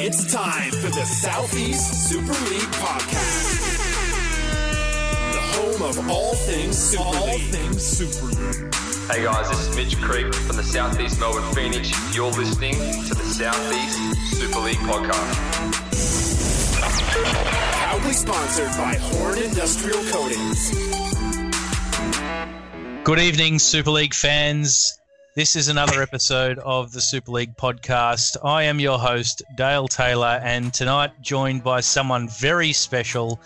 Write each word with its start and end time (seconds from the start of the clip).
It's 0.00 0.32
time 0.32 0.70
for 0.70 0.90
the 0.90 1.04
Southeast 1.04 2.08
Super 2.08 2.32
League 2.50 2.70
podcast. 2.78 3.78
The 5.32 5.40
home 5.40 5.82
of 5.82 6.08
all 6.08 6.36
things 6.36 6.78
Super 6.78 7.02
all 7.02 7.26
League. 7.26 7.50
things 7.50 7.82
Super 7.84 8.26
League. 8.26 8.74
Hey 9.10 9.24
guys, 9.24 9.48
this 9.50 9.58
is 9.66 9.74
Mitch 9.74 10.00
Creek 10.00 10.32
from 10.32 10.54
the 10.54 10.62
Southeast 10.62 11.18
Melbourne 11.18 11.52
Phoenix. 11.52 11.90
You're 12.14 12.30
listening 12.30 12.74
to 12.74 13.14
the 13.14 13.24
Southeast 13.24 14.36
Super 14.36 14.60
League 14.60 14.76
podcast. 14.76 15.82
Proudly 17.82 18.12
sponsored 18.12 18.70
by 18.78 18.94
Horn 18.94 19.38
Industrial 19.38 20.00
Coatings. 20.12 20.70
Good 23.02 23.18
evening, 23.18 23.58
Super 23.58 23.90
League 23.90 24.14
fans. 24.14 24.97
This 25.38 25.54
is 25.54 25.68
another 25.68 26.02
episode 26.02 26.58
of 26.58 26.90
the 26.90 27.00
Super 27.00 27.30
League 27.30 27.56
podcast. 27.56 28.36
I 28.42 28.64
am 28.64 28.80
your 28.80 28.98
host, 28.98 29.40
Dale 29.54 29.86
Taylor, 29.86 30.40
and 30.42 30.74
tonight 30.74 31.12
joined 31.20 31.62
by 31.62 31.78
someone 31.78 32.28
very 32.28 32.72
special. 32.72 33.40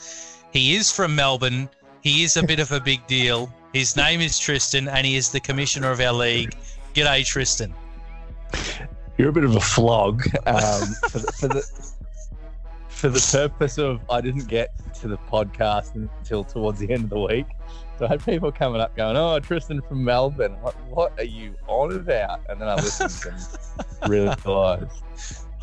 He 0.54 0.74
is 0.74 0.90
from 0.90 1.14
Melbourne. 1.14 1.68
He 2.00 2.22
is 2.22 2.38
a 2.38 2.46
bit 2.46 2.60
of 2.60 2.72
a 2.72 2.80
big 2.80 3.06
deal. 3.06 3.52
His 3.74 3.94
name 3.94 4.22
is 4.22 4.38
Tristan, 4.38 4.88
and 4.88 5.06
he 5.06 5.16
is 5.16 5.30
the 5.32 5.40
commissioner 5.40 5.90
of 5.90 6.00
our 6.00 6.14
league. 6.14 6.56
G'day, 6.94 7.26
Tristan. 7.26 7.74
You're 9.18 9.28
a 9.28 9.32
bit 9.34 9.44
of 9.44 9.54
a 9.54 9.60
flog 9.60 10.22
um, 10.46 10.94
for, 11.10 11.18
the, 11.18 11.32
for 11.38 11.48
the 11.48 11.92
for 12.88 13.08
the 13.10 13.28
purpose 13.32 13.76
of 13.76 14.00
I 14.08 14.22
didn't 14.22 14.48
get 14.48 14.70
to 15.00 15.08
the 15.08 15.18
podcast 15.18 15.94
until 15.94 16.42
towards 16.42 16.78
the 16.78 16.90
end 16.90 17.04
of 17.04 17.10
the 17.10 17.20
week. 17.20 17.46
So 18.02 18.06
I 18.06 18.08
had 18.08 18.24
people 18.24 18.50
coming 18.50 18.80
up 18.80 18.96
going, 18.96 19.16
"Oh, 19.16 19.38
Tristan 19.38 19.80
from 19.80 20.02
Melbourne. 20.02 20.60
What, 20.60 20.74
what 20.90 21.16
are 21.20 21.24
you 21.24 21.54
on 21.68 21.92
about?" 21.92 22.40
And 22.48 22.60
then 22.60 22.68
I 22.68 22.74
listened 22.74 23.32
and 23.32 24.10
realised. 24.10 25.04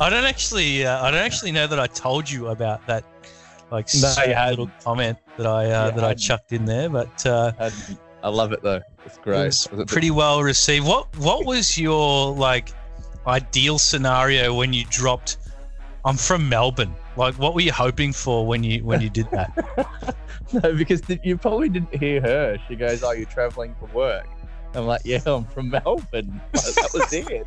I 0.00 0.08
don't 0.08 0.24
actually, 0.24 0.86
uh, 0.86 1.04
I 1.04 1.10
don't 1.10 1.20
actually 1.20 1.52
know 1.52 1.66
that 1.66 1.78
I 1.78 1.86
told 1.86 2.30
you 2.30 2.48
about 2.48 2.86
that, 2.86 3.04
like 3.70 3.88
no, 3.94 4.14
little 4.48 4.70
comment 4.82 5.18
that 5.36 5.46
I 5.46 5.66
uh, 5.66 5.90
that 5.90 6.02
I 6.02 6.14
chucked 6.14 6.52
in 6.52 6.64
there. 6.64 6.88
But 6.88 7.26
uh, 7.26 7.52
I 8.22 8.30
love 8.30 8.52
it 8.52 8.62
though. 8.62 8.80
It's 9.04 9.18
great. 9.18 9.40
It 9.40 9.44
was 9.44 9.70
was 9.70 9.80
it 9.80 9.88
pretty 9.88 10.10
well 10.10 10.42
received. 10.42 10.86
What 10.86 11.14
What 11.18 11.44
was 11.44 11.76
your 11.76 12.32
like 12.32 12.70
ideal 13.26 13.78
scenario 13.78 14.54
when 14.54 14.72
you 14.72 14.86
dropped? 14.86 15.36
I'm 16.06 16.16
from 16.16 16.48
Melbourne. 16.48 16.94
Like, 17.20 17.34
what 17.34 17.54
were 17.54 17.60
you 17.60 17.70
hoping 17.70 18.14
for 18.14 18.46
when 18.46 18.64
you 18.64 18.82
when 18.82 19.02
you 19.02 19.10
did 19.10 19.30
that? 19.30 20.16
no, 20.54 20.72
because 20.74 21.02
you 21.22 21.36
probably 21.36 21.68
didn't 21.68 21.94
hear 21.94 22.18
her. 22.22 22.56
She 22.66 22.76
goes, 22.76 23.02
"Are 23.02 23.14
you 23.14 23.26
traveling 23.26 23.76
for 23.78 23.84
work?" 23.94 24.26
I'm 24.74 24.86
like, 24.86 25.02
"Yeah, 25.04 25.20
I'm 25.26 25.44
from 25.44 25.68
Melbourne." 25.68 26.40
that 26.52 26.90
was 26.94 27.12
it. 27.12 27.46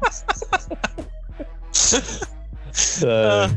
so, 2.71 3.09
uh, 3.09 3.49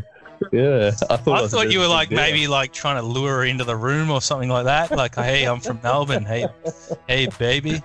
yeah, 0.52 0.92
I 1.10 1.18
thought, 1.18 1.44
I 1.44 1.48
thought 1.48 1.70
you 1.70 1.80
were 1.80 1.86
like 1.86 2.10
maybe 2.10 2.48
like 2.48 2.72
trying 2.72 2.96
to 2.96 3.02
lure 3.02 3.36
her 3.36 3.44
into 3.44 3.64
the 3.64 3.76
room 3.76 4.10
or 4.10 4.22
something 4.22 4.48
like 4.48 4.64
that. 4.64 4.92
Like, 4.92 5.14
"Hey, 5.16 5.44
I'm 5.44 5.60
from 5.60 5.80
Melbourne. 5.82 6.24
Hey, 6.24 6.46
hey, 7.08 7.28
baby." 7.38 7.82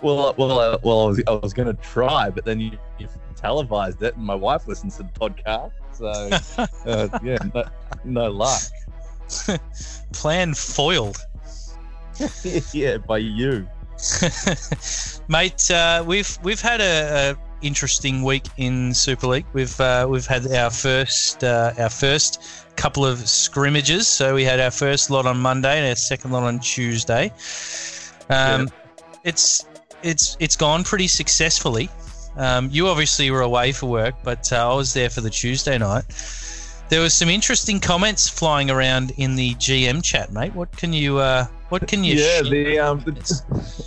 Well, 0.00 0.34
well, 0.38 0.78
well, 0.82 1.02
I 1.02 1.06
was, 1.06 1.22
I 1.26 1.32
was 1.32 1.52
going 1.52 1.68
to 1.68 1.74
try, 1.82 2.30
but 2.30 2.46
then 2.46 2.60
you, 2.60 2.78
you 2.98 3.08
televised 3.42 4.02
it, 4.02 4.16
and 4.16 4.24
my 4.24 4.34
wife 4.34 4.66
listens 4.66 4.96
to 4.96 5.02
the 5.02 5.08
podcast. 5.10 5.72
So, 5.92 6.66
uh, 6.90 7.18
yeah, 7.22 7.38
no, 7.54 7.64
no 8.04 8.30
luck. 8.30 8.62
Plan 10.12 10.54
foiled. 10.54 11.18
yeah, 12.72 12.98
by 12.98 13.18
you, 13.18 13.66
mate. 15.28 15.70
Uh, 15.70 16.04
we've 16.06 16.38
we've 16.42 16.60
had 16.60 16.80
a, 16.80 17.32
a, 17.32 17.66
interesting 17.66 18.22
week 18.22 18.44
in 18.56 18.94
Super 18.94 19.26
League. 19.26 19.46
We've 19.52 19.80
uh, 19.80 20.06
we've 20.08 20.26
had 20.26 20.46
our 20.52 20.70
first 20.70 21.42
uh, 21.42 21.72
our 21.78 21.88
first 21.88 22.42
couple 22.76 23.04
of 23.04 23.28
scrimmages. 23.28 24.06
So 24.06 24.34
we 24.34 24.44
had 24.44 24.60
our 24.60 24.70
first 24.70 25.10
lot 25.10 25.26
on 25.26 25.38
Monday 25.38 25.78
and 25.78 25.88
our 25.88 25.96
second 25.96 26.32
lot 26.32 26.42
on 26.42 26.60
Tuesday. 26.60 27.32
Um, 28.28 28.62
yeah. 28.62 28.66
It's 29.24 29.64
it's 30.02 30.36
it's 30.40 30.56
gone 30.56 30.84
pretty 30.84 31.08
successfully. 31.08 31.88
Um, 32.36 32.68
you 32.72 32.88
obviously 32.88 33.30
were 33.30 33.42
away 33.42 33.72
for 33.72 33.86
work, 33.86 34.14
but 34.22 34.52
uh, 34.52 34.72
I 34.72 34.74
was 34.74 34.94
there 34.94 35.10
for 35.10 35.20
the 35.20 35.30
Tuesday 35.30 35.78
night. 35.78 36.04
There 36.88 37.00
was 37.00 37.14
some 37.14 37.28
interesting 37.28 37.80
comments 37.80 38.28
flying 38.28 38.70
around 38.70 39.12
in 39.16 39.36
the 39.36 39.54
GM 39.54 40.02
chat, 40.02 40.32
mate. 40.32 40.54
What 40.54 40.70
can 40.76 40.92
you 40.92 41.18
uh, 41.18 41.46
what 41.70 41.88
can 41.88 42.04
you? 42.04 42.16
Yeah, 42.16 42.42
the, 42.42 42.78
um, 42.78 42.98
the, 43.06 43.42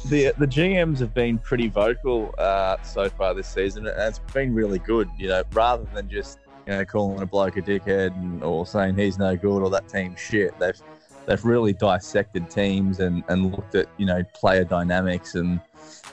the 0.09 0.33
the 0.39 0.47
GMs 0.47 0.99
have 0.99 1.13
been 1.13 1.37
pretty 1.37 1.67
vocal 1.67 2.33
uh, 2.39 2.77
so 2.81 3.09
far 3.09 3.35
this 3.35 3.47
season, 3.47 3.85
and 3.85 3.95
it's 3.99 4.19
been 4.33 4.55
really 4.55 4.79
good. 4.79 5.07
You 5.19 5.27
know, 5.27 5.43
rather 5.51 5.85
than 5.93 6.09
just 6.09 6.39
you 6.65 6.73
know 6.73 6.83
calling 6.83 7.21
a 7.21 7.27
bloke 7.27 7.57
a 7.57 7.61
dickhead 7.61 8.15
and, 8.15 8.43
or 8.43 8.65
saying 8.65 8.95
he's 8.97 9.19
no 9.19 9.35
good 9.35 9.61
or 9.61 9.69
that 9.69 9.87
team 9.87 10.15
shit, 10.15 10.57
they've 10.59 10.81
they've 11.27 11.45
really 11.45 11.73
dissected 11.73 12.49
teams 12.49 12.99
and, 12.99 13.23
and 13.27 13.51
looked 13.51 13.75
at 13.75 13.87
you 13.97 14.05
know 14.05 14.23
player 14.33 14.63
dynamics 14.63 15.35
and 15.35 15.59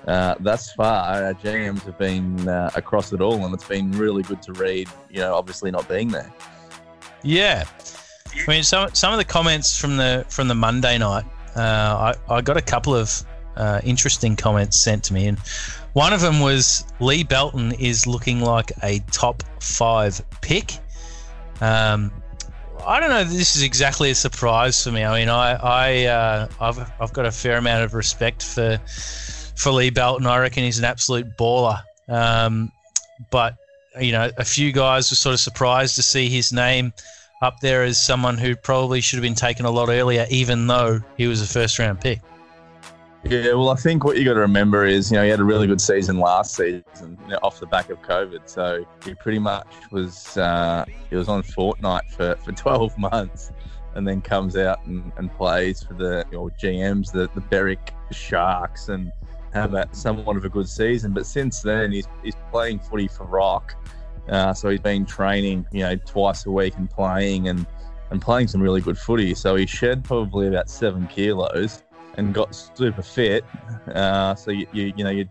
uh, 0.06 0.34
thus 0.40 0.72
far, 0.72 1.24
our 1.24 1.34
GMs 1.34 1.82
have 1.82 1.98
been 1.98 2.48
uh, 2.48 2.70
across 2.74 3.12
it 3.12 3.20
all, 3.20 3.44
and 3.44 3.54
it's 3.54 3.66
been 3.66 3.92
really 3.92 4.22
good 4.22 4.42
to 4.42 4.52
read. 4.52 4.88
You 5.10 5.20
know, 5.20 5.34
obviously 5.34 5.70
not 5.70 5.88
being 5.88 6.08
there. 6.08 6.32
Yeah, 7.22 7.64
I 8.34 8.50
mean, 8.50 8.62
some 8.62 8.92
some 8.94 9.12
of 9.12 9.18
the 9.18 9.24
comments 9.24 9.78
from 9.78 9.96
the 9.96 10.24
from 10.28 10.48
the 10.48 10.54
Monday 10.54 10.98
night, 10.98 11.24
uh, 11.56 12.14
I 12.28 12.34
I 12.34 12.40
got 12.40 12.56
a 12.56 12.62
couple 12.62 12.94
of 12.94 13.24
uh, 13.56 13.80
interesting 13.84 14.36
comments 14.36 14.80
sent 14.82 15.04
to 15.04 15.14
me, 15.14 15.28
and 15.28 15.38
one 15.92 16.12
of 16.12 16.20
them 16.20 16.40
was 16.40 16.84
Lee 17.00 17.22
Belton 17.22 17.72
is 17.72 18.06
looking 18.06 18.40
like 18.40 18.72
a 18.82 19.00
top 19.10 19.42
five 19.60 20.20
pick. 20.40 20.78
Um, 21.60 22.10
I 22.84 22.98
don't 22.98 23.10
know. 23.10 23.22
This 23.22 23.54
is 23.54 23.62
exactly 23.62 24.10
a 24.10 24.14
surprise 24.14 24.82
for 24.82 24.90
me. 24.90 25.04
I 25.04 25.20
mean, 25.20 25.28
I 25.28 25.52
I 25.52 26.04
uh, 26.06 26.48
I've 26.60 26.90
I've 27.00 27.12
got 27.12 27.26
a 27.26 27.32
fair 27.32 27.58
amount 27.58 27.84
of 27.84 27.94
respect 27.94 28.42
for 28.42 28.80
for 29.56 29.70
Lee 29.70 29.90
Belton. 29.90 30.26
I 30.26 30.38
reckon 30.38 30.64
he's 30.64 30.78
an 30.78 30.84
absolute 30.84 31.36
baller. 31.36 31.80
Um, 32.08 32.70
but 33.30 33.56
you 34.00 34.12
know, 34.12 34.30
a 34.38 34.44
few 34.44 34.72
guys 34.72 35.10
were 35.10 35.16
sort 35.16 35.34
of 35.34 35.40
surprised 35.40 35.96
to 35.96 36.02
see 36.02 36.28
his 36.28 36.52
name 36.52 36.92
up 37.42 37.60
there 37.60 37.82
as 37.82 38.00
someone 38.00 38.38
who 38.38 38.54
probably 38.54 39.00
should 39.00 39.16
have 39.16 39.22
been 39.22 39.34
taken 39.34 39.66
a 39.66 39.70
lot 39.70 39.88
earlier, 39.88 40.26
even 40.30 40.66
though 40.66 41.00
he 41.16 41.26
was 41.26 41.42
a 41.42 41.46
first 41.46 41.78
round 41.78 42.00
pick. 42.00 42.20
Yeah, 43.24 43.52
well, 43.52 43.68
I 43.68 43.76
think 43.76 44.02
what 44.04 44.16
you 44.16 44.24
got 44.24 44.34
to 44.34 44.40
remember 44.40 44.84
is, 44.84 45.10
you 45.10 45.16
know, 45.16 45.22
he 45.22 45.30
had 45.30 45.38
a 45.38 45.44
really 45.44 45.68
good 45.68 45.80
season 45.80 46.18
last 46.18 46.56
season 46.56 46.84
you 47.00 47.28
know, 47.28 47.38
off 47.42 47.60
the 47.60 47.66
back 47.66 47.88
of 47.88 48.02
COVID. 48.02 48.48
So 48.48 48.84
he 49.04 49.14
pretty 49.14 49.38
much 49.38 49.66
was 49.92 50.36
uh, 50.36 50.84
he 51.08 51.14
was 51.14 51.28
on 51.28 51.42
Fortnite 51.42 52.10
for, 52.10 52.34
for 52.44 52.52
12 52.52 52.98
months, 52.98 53.52
and 53.94 54.06
then 54.08 54.22
comes 54.22 54.56
out 54.56 54.84
and, 54.86 55.12
and 55.16 55.32
plays 55.34 55.82
for 55.82 55.94
the 55.94 56.24
you 56.32 56.38
know, 56.38 56.50
GMs, 56.60 57.12
the 57.12 57.28
the 57.34 57.40
Berwick 57.42 57.94
Sharks, 58.10 58.88
and 58.88 59.12
have 59.52 59.74
a, 59.74 59.88
somewhat 59.92 60.36
of 60.36 60.44
a 60.44 60.48
good 60.48 60.68
season. 60.68 61.12
But 61.12 61.26
since 61.26 61.60
then, 61.60 61.92
he's, 61.92 62.08
he's 62.22 62.36
playing 62.50 62.80
footy 62.80 63.08
for 63.08 63.24
Rock. 63.24 63.74
Uh, 64.28 64.54
so 64.54 64.70
he's 64.70 64.80
been 64.80 65.04
training, 65.04 65.66
you 65.72 65.80
know, 65.80 65.96
twice 65.96 66.46
a 66.46 66.50
week 66.50 66.74
and 66.76 66.88
playing 66.88 67.48
and, 67.48 67.66
and 68.10 68.22
playing 68.22 68.48
some 68.48 68.60
really 68.60 68.80
good 68.80 68.98
footy. 68.98 69.34
So 69.34 69.56
he 69.56 69.66
shed 69.66 70.04
probably 70.04 70.46
about 70.48 70.70
seven 70.70 71.06
kilos 71.08 71.82
and 72.16 72.32
got 72.32 72.54
super 72.54 73.02
fit. 73.02 73.44
Uh, 73.92 74.34
so 74.34 74.50
you, 74.50 74.66
you, 74.72 74.92
you 74.96 75.04
know 75.04 75.10
you 75.10 75.28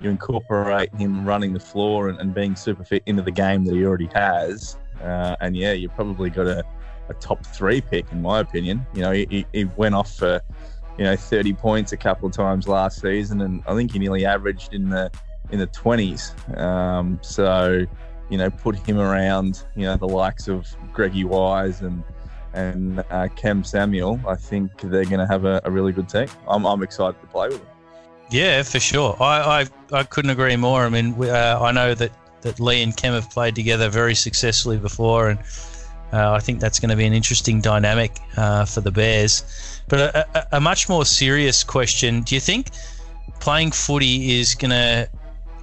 you 0.00 0.10
incorporate 0.10 0.94
him 0.94 1.26
running 1.26 1.52
the 1.52 1.60
floor 1.60 2.08
and, 2.08 2.20
and, 2.20 2.32
being 2.32 2.54
super 2.54 2.84
fit 2.84 3.02
into 3.06 3.20
the 3.20 3.32
game 3.32 3.64
that 3.64 3.74
he 3.74 3.84
already 3.84 4.08
has. 4.14 4.78
Uh, 5.02 5.34
and 5.40 5.56
yeah, 5.56 5.72
you've 5.72 5.94
probably 5.94 6.30
got 6.30 6.46
a, 6.46 6.62
a 7.08 7.14
top 7.14 7.44
three 7.44 7.80
pick 7.80 8.10
in 8.12 8.22
my 8.22 8.38
opinion. 8.38 8.86
You 8.94 9.00
know, 9.00 9.12
he, 9.12 9.44
he 9.52 9.64
went 9.64 9.96
off 9.96 10.14
for 10.14 10.40
you 10.98 11.04
know 11.04 11.16
30 11.16 11.54
points 11.54 11.92
a 11.92 11.96
couple 11.96 12.28
of 12.28 12.34
times 12.34 12.68
last 12.68 13.00
season, 13.00 13.40
and 13.40 13.62
I 13.66 13.74
think 13.74 13.92
he 13.92 13.98
nearly 13.98 14.26
averaged 14.26 14.74
in 14.74 14.90
the 14.90 15.10
in 15.50 15.58
the 15.58 15.66
20s. 15.68 16.58
Um, 16.58 17.18
so 17.22 17.86
you 18.28 18.36
know, 18.36 18.50
put 18.50 18.76
him 18.76 18.98
around 18.98 19.64
you 19.74 19.84
know 19.84 19.96
the 19.96 20.08
likes 20.08 20.48
of 20.48 20.66
Greggy 20.92 21.24
Wise 21.24 21.80
and 21.80 22.02
and 22.52 23.04
uh, 23.10 23.28
Cam 23.36 23.64
Samuel. 23.64 24.20
I 24.26 24.34
think 24.34 24.80
they're 24.80 25.04
going 25.04 25.20
to 25.20 25.26
have 25.26 25.44
a, 25.44 25.60
a, 25.64 25.70
really 25.70 25.92
good 25.92 26.08
team. 26.08 26.26
I'm, 26.48 26.66
I'm 26.66 26.82
excited 26.82 27.20
to 27.20 27.26
play 27.26 27.48
with 27.48 27.58
them. 27.58 27.68
Yeah, 28.30 28.62
for 28.62 28.80
sure. 28.80 29.16
I 29.20 29.66
I, 29.92 29.98
I 29.98 30.02
couldn't 30.02 30.30
agree 30.30 30.56
more. 30.56 30.82
I 30.82 30.88
mean, 30.88 31.14
uh, 31.22 31.58
I 31.60 31.72
know 31.72 31.94
that 31.94 32.12
that 32.42 32.60
Lee 32.60 32.82
and 32.82 32.96
Cam 32.96 33.14
have 33.14 33.30
played 33.30 33.54
together 33.54 33.88
very 33.88 34.14
successfully 34.14 34.78
before, 34.78 35.30
and 35.30 35.38
uh, 36.12 36.32
I 36.32 36.40
think 36.40 36.60
that's 36.60 36.80
going 36.80 36.90
to 36.90 36.96
be 36.96 37.04
an 37.04 37.12
interesting 37.12 37.60
dynamic 37.60 38.18
uh, 38.36 38.64
for 38.64 38.80
the 38.80 38.90
Bears. 38.90 39.44
But 39.88 40.00
a, 40.00 40.38
a, 40.38 40.56
a, 40.56 40.60
much 40.60 40.88
more 40.88 41.04
serious 41.04 41.62
question: 41.62 42.22
Do 42.22 42.34
you 42.34 42.40
think 42.40 42.70
playing 43.40 43.72
footy 43.72 44.38
is 44.38 44.54
going 44.54 44.70
to 44.70 45.08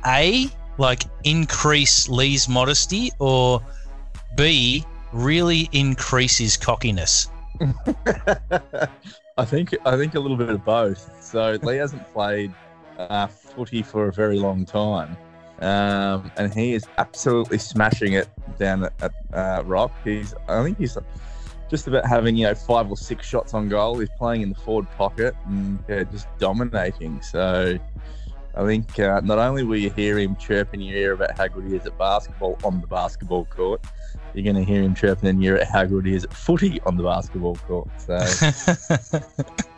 a 0.06 0.48
like 0.78 1.04
increase 1.24 2.08
Lee's 2.10 2.48
modesty, 2.48 3.12
or 3.20 3.62
b 4.36 4.86
really 5.12 5.70
increase 5.72 6.38
his 6.38 6.58
cockiness? 6.58 7.30
I 9.38 9.46
think 9.46 9.76
I 9.86 9.98
think 9.98 10.16
a 10.16 10.20
little 10.20 10.38
bit 10.38 10.50
of 10.50 10.64
both. 10.64 11.24
So 11.24 11.58
Lee 11.64 11.78
hasn't 11.78 12.06
played 12.14 12.54
uh, 12.98 13.28
footy 13.28 13.82
for 13.82 14.08
a 14.08 14.14
very 14.14 14.40
long 14.40 14.66
time. 14.66 15.18
Um, 15.62 16.32
and 16.38 16.54
he 16.54 16.74
is 16.74 16.86
absolutely 16.98 17.58
smashing 17.58 18.14
it 18.14 18.28
down 18.58 18.84
at, 18.84 19.12
uh, 19.34 19.64
Rock. 19.66 19.92
He's, 20.04 20.34
I 20.48 20.64
think 20.64 20.78
he's 20.78 20.98
just 21.70 21.88
about 21.88 22.06
having 22.06 22.36
you 22.36 22.46
know 22.46 22.56
five 22.56 22.90
or 22.90 22.98
six 22.98 23.26
shots 23.26 23.54
on 23.54 23.70
goal. 23.70 24.00
He's 24.00 24.10
playing 24.18 24.42
in 24.42 24.50
the 24.50 24.56
forward 24.56 24.90
pocket 24.98 25.36
and 25.48 25.84
yeah, 25.88 26.04
just 26.04 26.28
dominating. 26.38 27.22
So 27.22 27.78
I 28.56 28.66
think 28.66 29.00
uh, 29.00 29.22
not 29.22 29.40
only 29.40 29.64
will 29.64 29.78
you 29.78 29.90
hear 29.90 30.18
him 30.18 30.36
chirp 30.36 30.74
in 30.74 30.82
your 30.82 30.98
ear 30.98 31.14
about 31.14 31.38
how 31.38 31.48
good 31.48 31.66
he 31.66 31.76
is 31.76 31.86
at 31.86 31.98
basketball 31.98 32.58
on 32.64 32.82
the 32.82 32.88
basketball 32.88 33.46
court, 33.46 33.84
you're 34.34 34.44
going 34.44 34.56
to 34.56 34.64
hear 34.64 34.82
him 34.82 34.96
chirping 34.96 35.30
in 35.30 35.42
your 35.42 35.56
ear 35.56 35.62
at 35.62 35.68
how 35.70 35.86
good 35.86 36.06
he 36.06 36.16
is 36.16 36.24
at 36.24 36.34
footy 36.34 36.82
on 36.86 36.98
the 36.98 37.04
basketball 37.04 37.56
court. 37.68 37.90
So. 37.98 38.18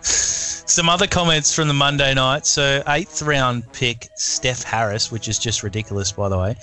Some 0.67 0.89
other 0.89 1.07
comments 1.07 1.55
from 1.55 1.69
the 1.69 1.73
Monday 1.73 2.13
night. 2.13 2.45
So, 2.45 2.83
eighth 2.89 3.21
round 3.21 3.71
pick 3.71 4.09
Steph 4.15 4.63
Harris, 4.63 5.11
which 5.11 5.29
is 5.29 5.39
just 5.39 5.63
ridiculous, 5.63 6.11
by 6.11 6.27
the 6.27 6.37
way. 6.37 6.57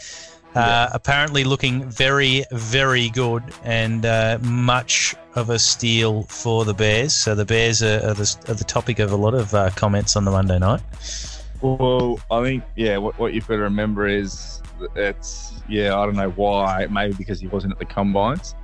Uh, 0.54 0.88
apparently 0.92 1.42
looking 1.42 1.88
very, 1.88 2.44
very 2.52 3.08
good 3.08 3.42
and 3.64 4.04
uh, 4.06 4.38
much 4.42 5.14
of 5.34 5.50
a 5.50 5.58
steal 5.58 6.24
for 6.24 6.64
the 6.64 6.74
Bears. 6.74 7.12
So 7.12 7.34
the 7.34 7.46
Bears 7.46 7.82
are, 7.82 7.96
are, 8.06 8.14
the, 8.14 8.36
are 8.46 8.54
the, 8.54 8.62
topic 8.62 9.00
of 9.00 9.10
a 9.10 9.16
lot 9.16 9.34
of 9.34 9.52
uh, 9.52 9.70
comments 9.70 10.14
on 10.14 10.24
the 10.24 10.30
Monday 10.30 10.60
night. 10.60 10.80
Well, 11.60 12.20
I 12.30 12.42
think, 12.42 12.62
yeah, 12.76 12.98
what, 12.98 13.18
what 13.18 13.34
you've 13.34 13.48
got 13.48 13.56
to 13.56 13.62
remember 13.62 14.06
is 14.06 14.62
it's, 14.94 15.60
yeah, 15.68 15.98
I 15.98 16.04
don't 16.04 16.14
know 16.14 16.30
why. 16.30 16.86
Maybe 16.88 17.14
because 17.14 17.40
he 17.40 17.48
wasn't 17.48 17.72
at 17.72 17.78
the 17.80 17.86
combines. 17.86 18.54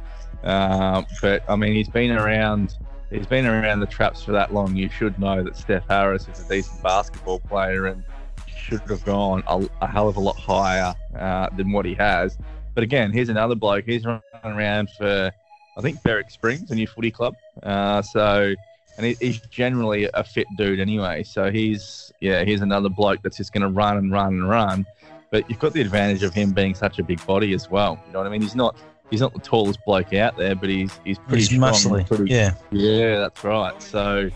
Uh, 0.44 1.02
but, 1.20 1.42
I 1.48 1.56
mean, 1.56 1.72
he's 1.72 1.88
been 1.88 2.12
around. 2.12 2.76
He's 3.10 3.26
been 3.26 3.44
around 3.44 3.80
the 3.80 3.86
traps 3.86 4.22
for 4.22 4.32
that 4.32 4.54
long. 4.54 4.76
You 4.76 4.88
should 4.88 5.18
know 5.18 5.42
that 5.42 5.56
Steph 5.56 5.86
Harris 5.88 6.28
is 6.28 6.44
a 6.44 6.48
decent 6.48 6.80
basketball 6.82 7.40
player 7.40 7.86
and 7.86 8.04
should 8.46 8.80
have 8.82 9.04
gone 9.04 9.42
a, 9.48 9.68
a 9.80 9.86
hell 9.88 10.08
of 10.08 10.16
a 10.16 10.20
lot 10.20 10.36
higher 10.36 10.94
uh, 11.18 11.48
than 11.56 11.72
what 11.72 11.84
he 11.84 11.94
has. 11.94 12.38
But 12.74 12.84
again, 12.84 13.10
here's 13.10 13.28
another 13.28 13.56
bloke. 13.56 13.84
He's 13.84 14.04
running 14.04 14.22
around 14.44 14.90
for, 14.96 15.32
I 15.76 15.80
think, 15.80 16.00
Berwick 16.04 16.30
Springs, 16.30 16.70
a 16.70 16.74
new 16.76 16.86
footy 16.86 17.10
club. 17.10 17.34
Uh, 17.64 18.00
so, 18.00 18.54
and 18.96 19.06
he, 19.06 19.14
he's 19.14 19.40
generally 19.50 20.08
a 20.14 20.22
fit 20.22 20.46
dude 20.56 20.78
anyway. 20.78 21.24
So 21.24 21.50
he's, 21.50 22.12
yeah, 22.20 22.44
he's 22.44 22.60
another 22.60 22.88
bloke 22.88 23.22
that's 23.22 23.38
just 23.38 23.52
going 23.52 23.62
to 23.62 23.68
run 23.68 23.96
and 23.96 24.12
run 24.12 24.34
and 24.34 24.48
run. 24.48 24.86
But 25.32 25.50
you've 25.50 25.58
got 25.58 25.72
the 25.72 25.80
advantage 25.80 26.22
of 26.22 26.32
him 26.32 26.52
being 26.52 26.76
such 26.76 27.00
a 27.00 27.02
big 27.02 27.24
body 27.26 27.54
as 27.54 27.68
well. 27.68 28.00
You 28.06 28.12
know 28.12 28.20
what 28.20 28.28
I 28.28 28.30
mean? 28.30 28.42
He's 28.42 28.54
not 28.54 28.76
he's 29.10 29.20
not 29.20 29.34
the 29.34 29.40
tallest 29.40 29.84
bloke 29.84 30.14
out 30.14 30.36
there, 30.36 30.54
but 30.54 30.68
he's 30.68 30.98
he's 31.04 31.18
pretty 31.18 31.44
he's 31.44 31.50
muscly. 31.50 32.06
Pretty, 32.06 32.32
yeah, 32.32 32.54
yeah, 32.70 33.18
that's 33.18 33.42
right. 33.44 33.80
So 33.82 34.30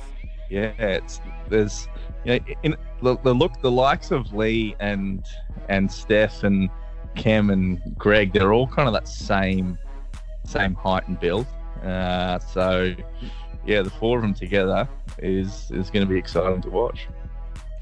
yeah, 0.51 0.73
it's 0.79 1.21
there's 1.49 1.89
yeah, 2.25 2.39
in 2.63 2.77
the, 3.03 3.17
the 3.19 3.35
look 3.35 3.61
the 3.61 3.71
likes 3.71 4.11
of 4.11 4.33
Lee 4.33 4.75
and 4.81 5.25
and 5.69 5.91
Steph 5.91 6.43
and 6.43 6.69
Cam 7.15 7.51
and 7.51 7.81
Greg, 7.97 8.33
they're 8.33 8.53
all 8.53 8.67
kind 8.67 8.89
of 8.89 8.95
that 8.95 9.09
same 9.09 9.79
same 10.45 10.75
height 10.75 11.07
and 11.09 11.19
build. 11.19 11.47
Uh, 11.83 12.39
so 12.39 12.95
yeah, 13.67 13.83
the 13.83 13.91
four 13.91 14.19
of 14.19 14.23
them 14.23 14.35
together 14.35 14.89
is 15.19 15.71
is 15.71 15.91
going 15.91 16.07
to 16.07 16.11
be 16.11 16.19
exciting 16.19 16.61
to 16.63 16.71
watch. 16.71 17.07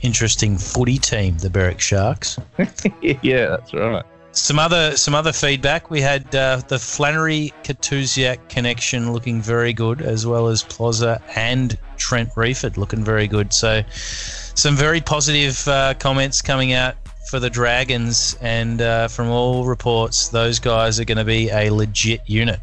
Interesting 0.02 0.58
footy 0.58 0.98
team, 0.98 1.38
the 1.38 1.48
Berwick 1.48 1.80
Sharks. 1.80 2.38
yeah, 3.02 3.46
that's 3.46 3.72
right. 3.72 4.04
Some 4.32 4.58
other 4.58 4.96
some 4.96 5.14
other 5.14 5.32
feedback. 5.32 5.90
We 5.90 6.00
had 6.00 6.34
uh, 6.34 6.62
the 6.66 6.78
Flannery 6.78 7.52
Katusiak 7.64 8.48
connection 8.48 9.12
looking 9.12 9.42
very 9.42 9.74
good, 9.74 10.00
as 10.00 10.26
well 10.26 10.48
as 10.48 10.62
Plaza 10.62 11.22
and 11.36 11.78
Trent 11.98 12.30
Reeford 12.34 12.78
looking 12.78 13.04
very 13.04 13.28
good. 13.28 13.52
So, 13.52 13.82
some 13.92 14.74
very 14.74 15.02
positive 15.02 15.68
uh, 15.68 15.94
comments 15.98 16.40
coming 16.40 16.72
out 16.72 16.96
for 17.28 17.40
the 17.40 17.50
Dragons, 17.50 18.36
and 18.40 18.80
uh, 18.80 19.08
from 19.08 19.28
all 19.28 19.64
reports, 19.64 20.28
those 20.28 20.58
guys 20.58 20.98
are 20.98 21.04
going 21.04 21.18
to 21.18 21.24
be 21.24 21.50
a 21.50 21.70
legit 21.70 22.20
unit. 22.26 22.60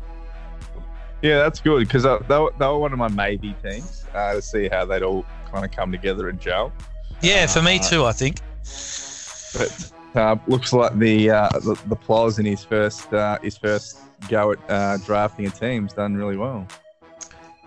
Yeah, 1.21 1.37
that's 1.39 1.59
good 1.59 1.79
because 1.79 2.03
they, 2.03 2.17
they, 2.27 2.65
were 2.65 2.79
one 2.79 2.93
of 2.93 2.99
my 2.99 3.09
maybe 3.09 3.55
teams 3.61 4.05
uh, 4.13 4.33
to 4.33 4.41
see 4.41 4.69
how 4.69 4.85
they'd 4.85 5.03
all 5.03 5.25
kind 5.51 5.65
of 5.65 5.71
come 5.71 5.91
together 5.91 6.29
and 6.29 6.39
gel. 6.39 6.71
Yeah, 7.21 7.45
for 7.47 7.61
me 7.61 7.79
too, 7.79 8.05
I 8.05 8.13
think. 8.13 8.37
But 9.57 9.91
uh, 10.15 10.35
looks 10.47 10.73
like 10.73 10.97
the 10.97 11.29
uh, 11.29 11.49
the, 11.49 11.79
the 11.87 11.95
Ploz 11.95 12.39
in 12.39 12.45
his 12.45 12.63
first 12.63 13.13
uh, 13.13 13.39
his 13.41 13.57
first 13.57 13.99
go 14.27 14.51
at 14.51 14.59
uh, 14.69 14.97
drafting 15.05 15.45
a 15.45 15.49
team's 15.49 15.93
done 15.93 16.15
really 16.15 16.37
well. 16.37 16.67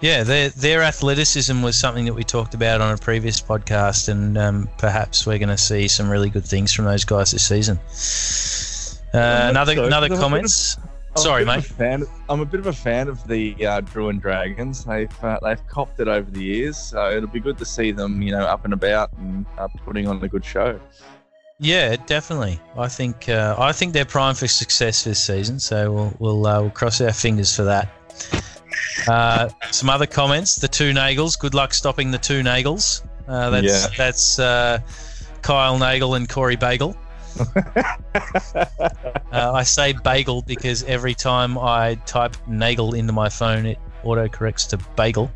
Yeah, 0.00 0.24
their 0.24 0.48
their 0.50 0.82
athleticism 0.82 1.62
was 1.62 1.76
something 1.76 2.04
that 2.06 2.14
we 2.14 2.24
talked 2.24 2.54
about 2.54 2.80
on 2.80 2.92
a 2.92 2.98
previous 2.98 3.40
podcast, 3.40 4.08
and 4.08 4.36
um, 4.36 4.68
perhaps 4.76 5.26
we're 5.26 5.38
going 5.38 5.48
to 5.48 5.56
see 5.56 5.86
some 5.86 6.10
really 6.10 6.28
good 6.28 6.44
things 6.44 6.72
from 6.72 6.86
those 6.86 7.04
guys 7.04 7.30
this 7.30 7.46
season. 7.46 7.78
Uh, 9.14 9.48
another 9.50 9.76
so, 9.76 9.84
another 9.84 10.08
comments. 10.08 10.76
I'm 11.14 11.22
Sorry, 11.22 11.44
mate. 11.44 11.64
Fan, 11.64 12.04
I'm 12.28 12.40
a 12.40 12.46
bit 12.46 12.58
of 12.58 12.66
a 12.66 12.72
fan 12.72 13.06
of 13.06 13.24
the 13.28 13.54
uh, 13.66 13.80
Drouin 13.82 14.20
Dragons. 14.20 14.84
They've 14.84 15.24
uh, 15.24 15.38
they've 15.42 15.64
copped 15.68 16.00
it 16.00 16.08
over 16.08 16.28
the 16.28 16.42
years, 16.42 16.76
so 16.76 17.10
it'll 17.10 17.28
be 17.28 17.38
good 17.38 17.58
to 17.58 17.64
see 17.64 17.92
them, 17.92 18.22
you 18.22 18.32
know, 18.32 18.44
up 18.44 18.64
and 18.64 18.72
about 18.72 19.12
and 19.18 19.46
uh, 19.58 19.68
putting 19.84 20.08
on 20.08 20.24
a 20.24 20.28
good 20.28 20.44
show. 20.44 20.80
Yeah, 21.62 21.94
definitely. 21.94 22.60
I 22.76 22.88
think 22.88 23.28
uh, 23.28 23.54
I 23.56 23.70
think 23.70 23.92
they're 23.92 24.04
primed 24.04 24.36
for 24.36 24.48
success 24.48 25.04
this 25.04 25.22
season, 25.22 25.60
so 25.60 25.92
we'll 25.92 26.14
we'll, 26.18 26.46
uh, 26.46 26.60
we'll 26.60 26.70
cross 26.70 27.00
our 27.00 27.12
fingers 27.12 27.54
for 27.54 27.62
that. 27.62 27.88
Uh, 29.06 29.48
some 29.70 29.88
other 29.88 30.06
comments: 30.06 30.56
the 30.56 30.66
two 30.66 30.92
Nagels. 30.92 31.38
Good 31.38 31.54
luck 31.54 31.72
stopping 31.72 32.10
the 32.10 32.18
two 32.18 32.42
Nagels. 32.42 33.02
that's 33.26 33.64
yeah. 33.64 33.94
that's 33.96 34.36
Kyle 35.42 35.78
Nagel 35.78 36.16
and 36.16 36.28
Corey 36.28 36.56
Bagel. 36.56 36.96
uh, 37.56 38.66
I 39.32 39.62
say 39.62 39.94
bagel 40.04 40.42
because 40.42 40.82
every 40.84 41.14
time 41.14 41.56
I 41.56 41.94
type 42.06 42.36
Nagel 42.46 42.94
into 42.94 43.12
my 43.12 43.28
phone, 43.28 43.66
it 43.66 43.78
auto 44.04 44.28
corrects 44.28 44.66
to 44.66 44.78
bagel. 44.96 45.30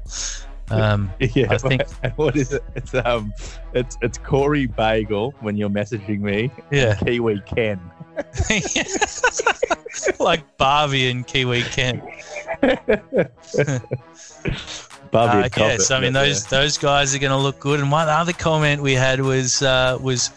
Um, 0.71 1.13
yeah, 1.21 1.47
I 1.51 1.59
think 1.59 1.89
what 2.17 2.37
is 2.37 2.53
it? 2.53 2.65
It's 2.75 2.95
um, 2.95 3.33
it's 3.75 3.97
it's 4.03 4.19
Corey 4.19 4.67
Bagel 4.67 5.35
when 5.41 5.57
you're 5.57 5.71
messaging 5.71 6.21
me. 6.21 6.51
Yeah, 6.71 6.95
Kiwi 7.05 7.41
Ken. 7.47 7.81
like 10.19 10.57
Barbie 10.57 11.11
and 11.11 11.27
Kiwi 11.27 11.63
Ken. 11.63 12.03
Barbie 15.11 15.45
uh, 15.45 15.49
yeah, 15.57 15.77
so 15.79 15.97
I 15.97 16.01
mean 16.01 16.13
those 16.13 16.45
yeah. 16.45 16.59
those 16.59 16.79
guys 16.79 17.15
are 17.15 17.19
going 17.19 17.31
to 17.31 17.37
look 17.37 17.61
good. 17.61 17.81
And 17.81 17.91
one 17.91 18.09
other 18.09 18.33
comment 18.33 18.83
we 18.83 18.95
had 18.95 19.21
was 19.21 19.63
uh, 19.63 19.99
was 20.01 20.31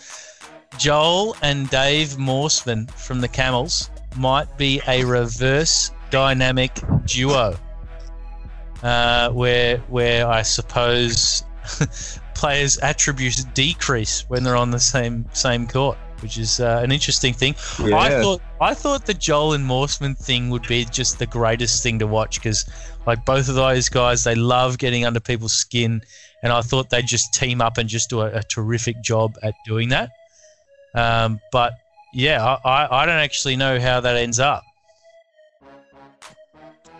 Joel 0.77 1.35
and 1.41 1.69
Dave 1.69 2.09
Morseman 2.09 2.89
from 2.91 3.21
the 3.21 3.27
Camels 3.27 3.89
might 4.15 4.57
be 4.57 4.81
a 4.87 5.03
reverse 5.03 5.91
dynamic 6.09 6.71
duo, 7.05 7.55
uh, 8.83 9.29
where 9.31 9.77
where 9.89 10.27
I 10.27 10.41
suppose 10.41 11.43
players' 12.33 12.77
attributes 12.77 13.43
decrease 13.43 14.25
when 14.29 14.43
they're 14.43 14.55
on 14.55 14.71
the 14.71 14.79
same 14.79 15.25
same 15.33 15.67
court, 15.67 15.97
which 16.21 16.37
is 16.37 16.59
uh, 16.59 16.81
an 16.83 16.91
interesting 16.91 17.33
thing. 17.33 17.55
Yeah. 17.83 17.97
I 17.97 18.09
thought 18.21 18.41
I 18.61 18.73
thought 18.73 19.05
the 19.05 19.13
Joel 19.13 19.53
and 19.53 19.67
Morseman 19.67 20.17
thing 20.17 20.49
would 20.49 20.67
be 20.67 20.85
just 20.85 21.19
the 21.19 21.25
greatest 21.25 21.83
thing 21.83 21.99
to 21.99 22.07
watch 22.07 22.41
because 22.41 22.65
like 23.05 23.25
both 23.25 23.49
of 23.49 23.55
those 23.55 23.89
guys, 23.89 24.23
they 24.23 24.35
love 24.35 24.77
getting 24.77 25.05
under 25.05 25.19
people's 25.19 25.53
skin, 25.53 26.01
and 26.43 26.53
I 26.53 26.61
thought 26.61 26.89
they'd 26.89 27.07
just 27.07 27.33
team 27.33 27.61
up 27.61 27.77
and 27.77 27.89
just 27.89 28.09
do 28.09 28.21
a, 28.21 28.27
a 28.27 28.43
terrific 28.43 29.01
job 29.01 29.37
at 29.43 29.55
doing 29.65 29.89
that. 29.89 30.09
Um, 30.95 31.39
but 31.51 31.73
yeah, 32.13 32.57
I, 32.65 33.03
I 33.03 33.05
don't 33.05 33.19
actually 33.19 33.55
know 33.55 33.79
how 33.79 33.99
that 33.99 34.15
ends 34.15 34.39
up. 34.39 34.63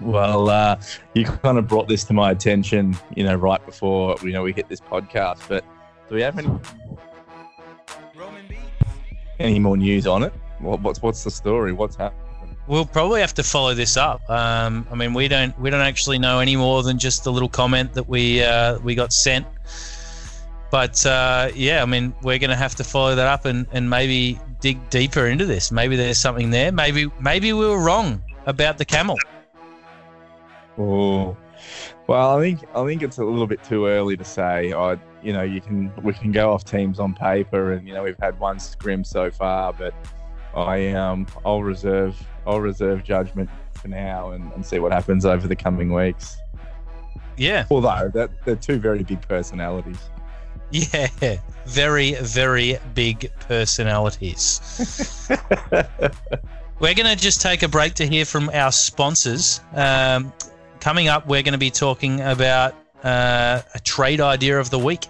Well, 0.02 0.50
uh, 0.50 0.80
you 1.14 1.26
kind 1.26 1.58
of 1.58 1.68
brought 1.68 1.88
this 1.88 2.04
to 2.06 2.14
my 2.14 2.32
attention, 2.32 2.98
you 3.16 3.24
know, 3.24 3.36
right 3.36 3.64
before 3.66 4.16
you 4.24 4.32
know 4.32 4.44
we 4.44 4.54
hit 4.54 4.70
this 4.70 4.80
podcast. 4.80 5.48
But 5.48 5.66
do 6.08 6.16
we 6.16 6.22
have 6.22 6.38
any 6.38 6.50
any 9.40 9.60
more 9.60 9.78
news 9.78 10.08
on 10.08 10.24
it? 10.24 10.34
What, 10.60 10.82
what's 10.82 11.02
what's 11.02 11.24
the 11.24 11.32
story? 11.32 11.74
What's 11.74 11.96
happening? 11.96 12.26
We'll 12.68 12.86
probably 12.86 13.20
have 13.22 13.34
to 13.34 13.44
follow 13.44 13.74
this 13.74 13.98
up. 13.98 14.22
Um, 14.30 14.88
I 14.92 14.96
mean, 14.96 15.14
we 15.14 15.28
don't 15.28 15.58
we 15.60 15.70
don't 15.70 15.82
actually 15.82 16.20
know 16.20 16.40
any 16.40 16.56
more 16.56 16.84
than 16.84 16.98
just 16.98 17.24
the 17.24 17.32
little 17.32 17.50
comment 17.50 17.94
that 17.94 18.08
we 18.08 18.44
uh, 18.44 18.80
we 18.80 18.96
got 18.96 19.12
sent 19.12 19.46
but 20.72 21.04
uh, 21.06 21.50
yeah, 21.56 21.82
I 21.82 21.86
mean, 21.86 22.14
we're 22.22 22.38
going 22.38 22.52
to 22.52 22.56
have 22.56 22.76
to 22.76 22.84
follow 22.84 23.16
that 23.16 23.26
up 23.26 23.46
and, 23.46 23.66
and 23.72 23.90
maybe 23.90 24.40
dig 24.60 24.90
deeper 24.90 25.28
into 25.28 25.46
this. 25.46 25.72
Maybe 25.72 25.96
there's 25.96 26.18
something 26.18 26.52
there. 26.52 26.72
Maybe 26.72 27.10
maybe 27.20 27.54
we 27.54 27.66
were 27.66 27.82
wrong 27.82 28.22
about 28.46 28.78
the 28.78 28.86
camel. 28.86 29.18
Oh, 30.80 31.36
well, 32.08 32.38
I 32.38 32.42
think 32.42 32.62
I 32.74 32.86
think 32.86 33.04
it's 33.04 33.18
a 33.18 33.24
little 33.24 33.48
bit 33.48 33.64
too 33.64 33.86
early 33.86 34.16
to 34.18 34.24
say. 34.24 34.72
I, 34.74 34.98
you 35.22 35.34
know, 35.34 35.44
you 35.44 35.62
can 35.62 35.92
we 36.02 36.14
can 36.14 36.32
go 36.32 36.54
off 36.54 36.64
teams 36.64 37.00
on 37.00 37.14
paper, 37.14 37.74
and 37.74 37.88
you 37.88 37.94
know 37.94 38.04
we've 38.04 38.18
had 38.20 38.40
one 38.40 38.60
scrim 38.60 39.04
so 39.04 39.30
far, 39.30 39.74
but 39.74 39.94
I 40.56 40.90
um 40.92 41.28
I'll 41.46 41.64
reserve 41.64 42.16
I'll 42.48 42.62
reserve 42.62 43.04
judgment 43.04 43.50
for 43.74 43.90
now 43.90 44.32
and, 44.32 44.52
and 44.54 44.66
see 44.66 44.80
what 44.80 44.92
happens 44.92 45.26
over 45.26 45.48
the 45.48 45.56
coming 45.56 45.94
weeks. 45.94 46.38
Yeah. 47.38 47.66
Although 47.70 48.10
that 48.14 48.32
they're 48.46 48.56
two 48.56 48.80
very 48.80 49.04
big 49.04 49.22
personalities. 49.28 50.10
Yeah, 50.72 51.08
very, 51.66 52.14
very 52.14 52.78
big 52.94 53.32
personalities. 53.40 55.28
we're 55.72 56.94
going 56.94 57.08
to 57.08 57.16
just 57.16 57.42
take 57.42 57.64
a 57.64 57.68
break 57.68 57.96
to 57.96 58.08
hear 58.08 58.24
from 58.24 58.52
our 58.54 58.72
sponsors. 58.72 59.62
Um, 59.74 60.32
coming 60.80 61.08
up, 61.08 61.28
we're 61.28 61.44
going 61.44 61.54
to 61.54 61.58
be 61.60 61.72
talking 61.72 62.22
about 62.22 62.74
uh, 63.04 63.62
a 63.74 63.80
trade 63.80 64.22
idea 64.22 64.60
of 64.60 64.70
the 64.70 64.80
week. 64.80 65.06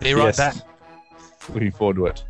Be 0.00 0.14
right 0.14 0.26
Yes. 0.26 0.36
back. 0.36 0.54
Looking 1.50 1.72
forward 1.72 1.96
to 1.96 2.06
it. 2.06 2.24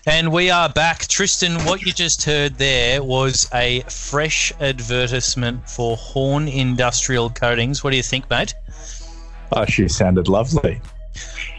And 0.05 0.31
we 0.31 0.51
are 0.51 0.69
back. 0.69 1.07
Tristan, 1.07 1.53
what 1.65 1.81
you 1.81 1.91
just 1.91 2.21
heard 2.21 2.59
there 2.59 3.01
was 3.01 3.49
a 3.55 3.81
fresh 3.89 4.53
advertisement 4.59 5.67
for 5.67 5.97
Horn 5.97 6.47
Industrial 6.47 7.31
Coatings. 7.31 7.83
What 7.83 7.89
do 7.89 7.97
you 7.97 8.03
think, 8.03 8.29
mate? 8.29 8.53
Oh, 9.53 9.65
she 9.65 9.87
sounded 9.87 10.27
lovely. 10.27 10.79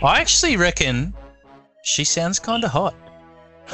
I 0.02 0.20
actually 0.20 0.56
reckon 0.56 1.14
she 1.82 2.04
sounds 2.04 2.38
kind 2.38 2.64
of 2.64 2.70
hot. 2.70 2.94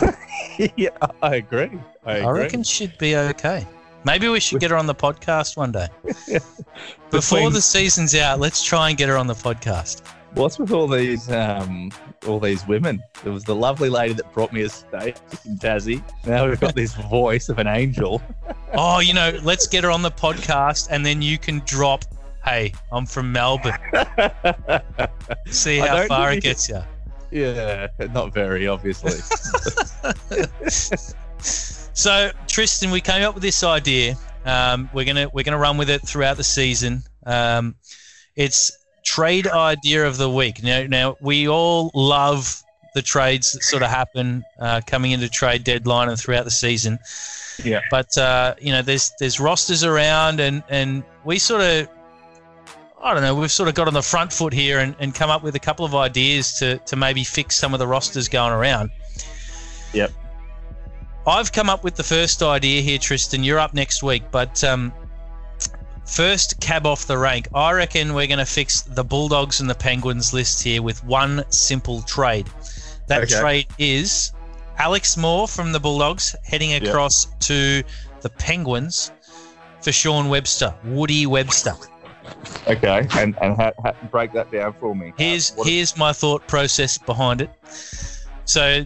yeah, 0.77 0.91
I 1.23 1.37
agree. 1.37 1.71
I 2.05 2.17
agree. 2.17 2.27
I 2.27 2.31
reckon 2.31 2.63
she'd 2.63 2.97
be 2.99 3.17
okay. 3.17 3.67
Maybe 4.05 4.29
we 4.29 4.41
should 4.41 4.61
get 4.61 4.71
her 4.71 4.77
on 4.77 4.87
the 4.87 4.95
podcast 4.95 5.57
one 5.57 5.73
day. 5.73 5.89
Before 7.11 7.39
Between- 7.39 7.53
the 7.53 7.61
season's 7.61 8.15
out, 8.15 8.41
let's 8.41 8.63
try 8.65 8.89
and 8.89 8.97
get 8.97 9.09
her 9.09 9.17
on 9.17 9.27
the 9.27 9.35
podcast. 9.35 10.03
What's 10.35 10.61
with 10.61 10.71
all 10.71 10.87
these 10.87 11.29
um, 11.29 11.91
all 12.25 12.39
these 12.39 12.65
women? 12.69 13.03
There 13.25 13.33
was 13.33 13.43
the 13.43 13.55
lovely 13.55 13.89
lady 13.89 14.15
that 14.15 14.33
brought 14.33 14.53
me 14.53 14.63
a 14.63 14.69
steak 14.69 15.17
in 15.45 15.59
Tassie. 15.59 16.03
Now 16.25 16.49
we've 16.49 16.61
got 16.61 16.77
this 16.77 16.95
voice 16.95 17.49
of 17.49 17.59
an 17.59 17.67
angel. 17.67 18.23
Oh, 18.73 19.01
you 19.01 19.13
know, 19.15 19.37
let's 19.43 19.67
get 19.67 19.83
her 19.83 19.91
on 19.91 20.01
the 20.03 20.13
podcast 20.13 20.87
and 20.93 21.05
then 21.05 21.21
you 21.21 21.39
can 21.39 21.61
drop, 21.67 22.05
hey, 22.45 22.73
I'm 22.93 23.07
from 23.07 23.33
Melbourne. 23.33 23.79
See 25.47 25.79
how 25.79 26.07
far 26.07 26.33
it 26.33 26.43
gets 26.43 26.69
you. 26.69 26.83
yeah, 27.31 27.89
not 28.13 28.35
very 28.35 28.67
obviously. 28.67 29.13
So 31.93 32.31
Tristan, 32.47 32.91
we 32.91 33.03
came 33.03 33.23
up 33.25 33.35
with 33.35 33.43
this 33.43 33.63
idea. 33.63 34.17
Um, 34.47 34.89
we're 34.95 35.05
gonna 35.05 35.29
we're 35.35 35.45
gonna 35.45 35.59
run 35.59 35.77
with 35.77 35.91
it 35.91 36.01
throughout 36.01 36.39
the 36.39 36.45
season. 36.45 37.03
Um, 37.27 37.75
it's 38.37 38.73
trade 39.05 39.47
idea 39.47 40.07
of 40.07 40.17
the 40.17 40.31
week. 40.31 40.63
Now, 40.63 40.85
now 40.85 41.17
we 41.21 41.47
all 41.47 41.91
love 41.93 42.63
the 42.95 43.03
trades 43.03 43.53
that 43.53 43.63
sort 43.63 43.83
of 43.83 43.91
happen 43.91 44.43
uh, 44.59 44.81
coming 44.87 45.13
into 45.13 45.29
trade 45.29 45.63
deadline 45.63 46.09
and 46.09 46.19
throughout 46.19 46.45
the 46.45 46.51
season. 46.51 46.99
Yeah. 47.63 47.83
But 47.91 48.17
uh, 48.17 48.55
you 48.59 48.73
know, 48.73 48.81
there's 48.81 49.13
there's 49.19 49.39
rosters 49.39 49.85
around, 49.85 50.41
and 50.41 50.63
and 50.71 51.05
we 51.25 51.39
sort 51.39 51.61
of. 51.61 51.87
I 53.03 53.15
don't 53.15 53.23
know. 53.23 53.35
We've 53.35 53.51
sort 53.51 53.69
of 53.69 53.75
got 53.75 53.89
on 53.89 53.95
the 53.95 54.03
front 54.03 54.33
foot 54.33 54.53
here 54.53 54.79
and, 54.79 54.95
and 54.99 55.15
come 55.15 55.31
up 55.31 55.43
with 55.43 55.55
a 55.55 55.59
couple 55.59 55.87
of 55.87 55.95
ideas 55.95 56.53
to, 56.59 56.79
to 56.79 56.97
maybe 56.97 57.25
fix 57.25 57.57
some 57.57 57.73
of 57.73 57.79
the 57.79 57.87
rosters 57.87 58.29
going 58.29 58.53
around. 58.53 58.91
Yep. 59.95 60.13
I've 61.27 61.53
come 61.53 61.71
up 61.71 61.83
with 61.83 61.97
the 61.97 62.03
first 62.03 62.43
idea 62.43 62.83
here, 62.83 62.99
Tristan. 62.99 63.43
You're 63.43 63.59
up 63.59 63.73
next 63.75 64.03
week, 64.03 64.25
but 64.31 64.63
um, 64.65 64.93
first 66.07 66.61
cab 66.61 66.87
off 66.87 67.07
the 67.07 67.17
rank. 67.17 67.49
I 67.55 67.73
reckon 67.73 68.15
we're 68.15 68.27
going 68.27 68.39
to 68.39 68.47
fix 68.47 68.83
the 68.83 69.05
Bulldogs 69.05 69.61
and 69.61 69.71
the 69.71 69.75
Penguins 69.75 70.35
list 70.35 70.63
here 70.63 70.83
with 70.83 71.03
one 71.05 71.45
simple 71.51 72.03
trade. 72.03 72.49
That 73.07 73.23
Okay. 73.25 73.41
trade 73.41 73.67
is 73.79 74.33
Alex 74.79 75.17
Moore 75.17 75.49
from 75.49 75.73
the 75.73 75.81
Bulldogs 75.81 76.37
heading 76.45 76.71
Yep. 76.71 76.83
across 76.85 77.27
to 77.41 77.83
the 78.21 78.29
Penguins 78.29 79.11
for 79.81 79.93
Sean 79.93 80.29
Webster, 80.29 80.75
Woody 80.85 81.27
Webster. 81.27 81.75
Okay, 82.69 83.07
and 83.17 83.37
and 83.41 83.57
ha, 83.57 83.73
ha, 83.83 83.93
break 84.11 84.33
that 84.33 84.51
down 84.51 84.75
for 84.81 84.95
me. 84.95 85.13
Here's 85.17 85.53
Uh, 85.59 85.63
here's 85.65 85.97
my 85.97 86.13
thought 86.13 86.47
process 86.47 86.99
behind 86.99 87.41
it. 87.41 87.51
So 88.45 88.85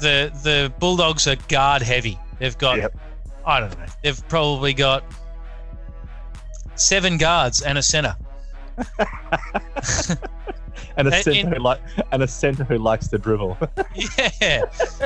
the 0.00 0.30
the 0.42 0.72
Bulldogs 0.78 1.26
are 1.26 1.36
guard 1.48 1.82
heavy. 1.82 2.18
They've 2.38 2.58
got 2.58 2.78
Yep. 2.78 2.96
I 3.44 3.60
don't 3.60 3.78
know. 3.78 3.86
They've 4.02 4.28
probably 4.28 4.74
got 4.74 5.04
seven 6.74 7.16
guards 7.16 7.62
and 7.62 7.78
a 7.78 7.82
center. 7.82 8.16
and 10.98 11.08
a 11.08 11.16
in- 11.16 11.22
centre 11.22 11.54
who 11.54 11.62
like 11.62 11.80
and 12.12 12.22
a 12.22 12.28
centre 12.28 12.64
who 12.64 12.76
likes 12.78 13.08
to 13.08 13.18
dribble. 13.18 13.56
Yeah. 14.40 14.62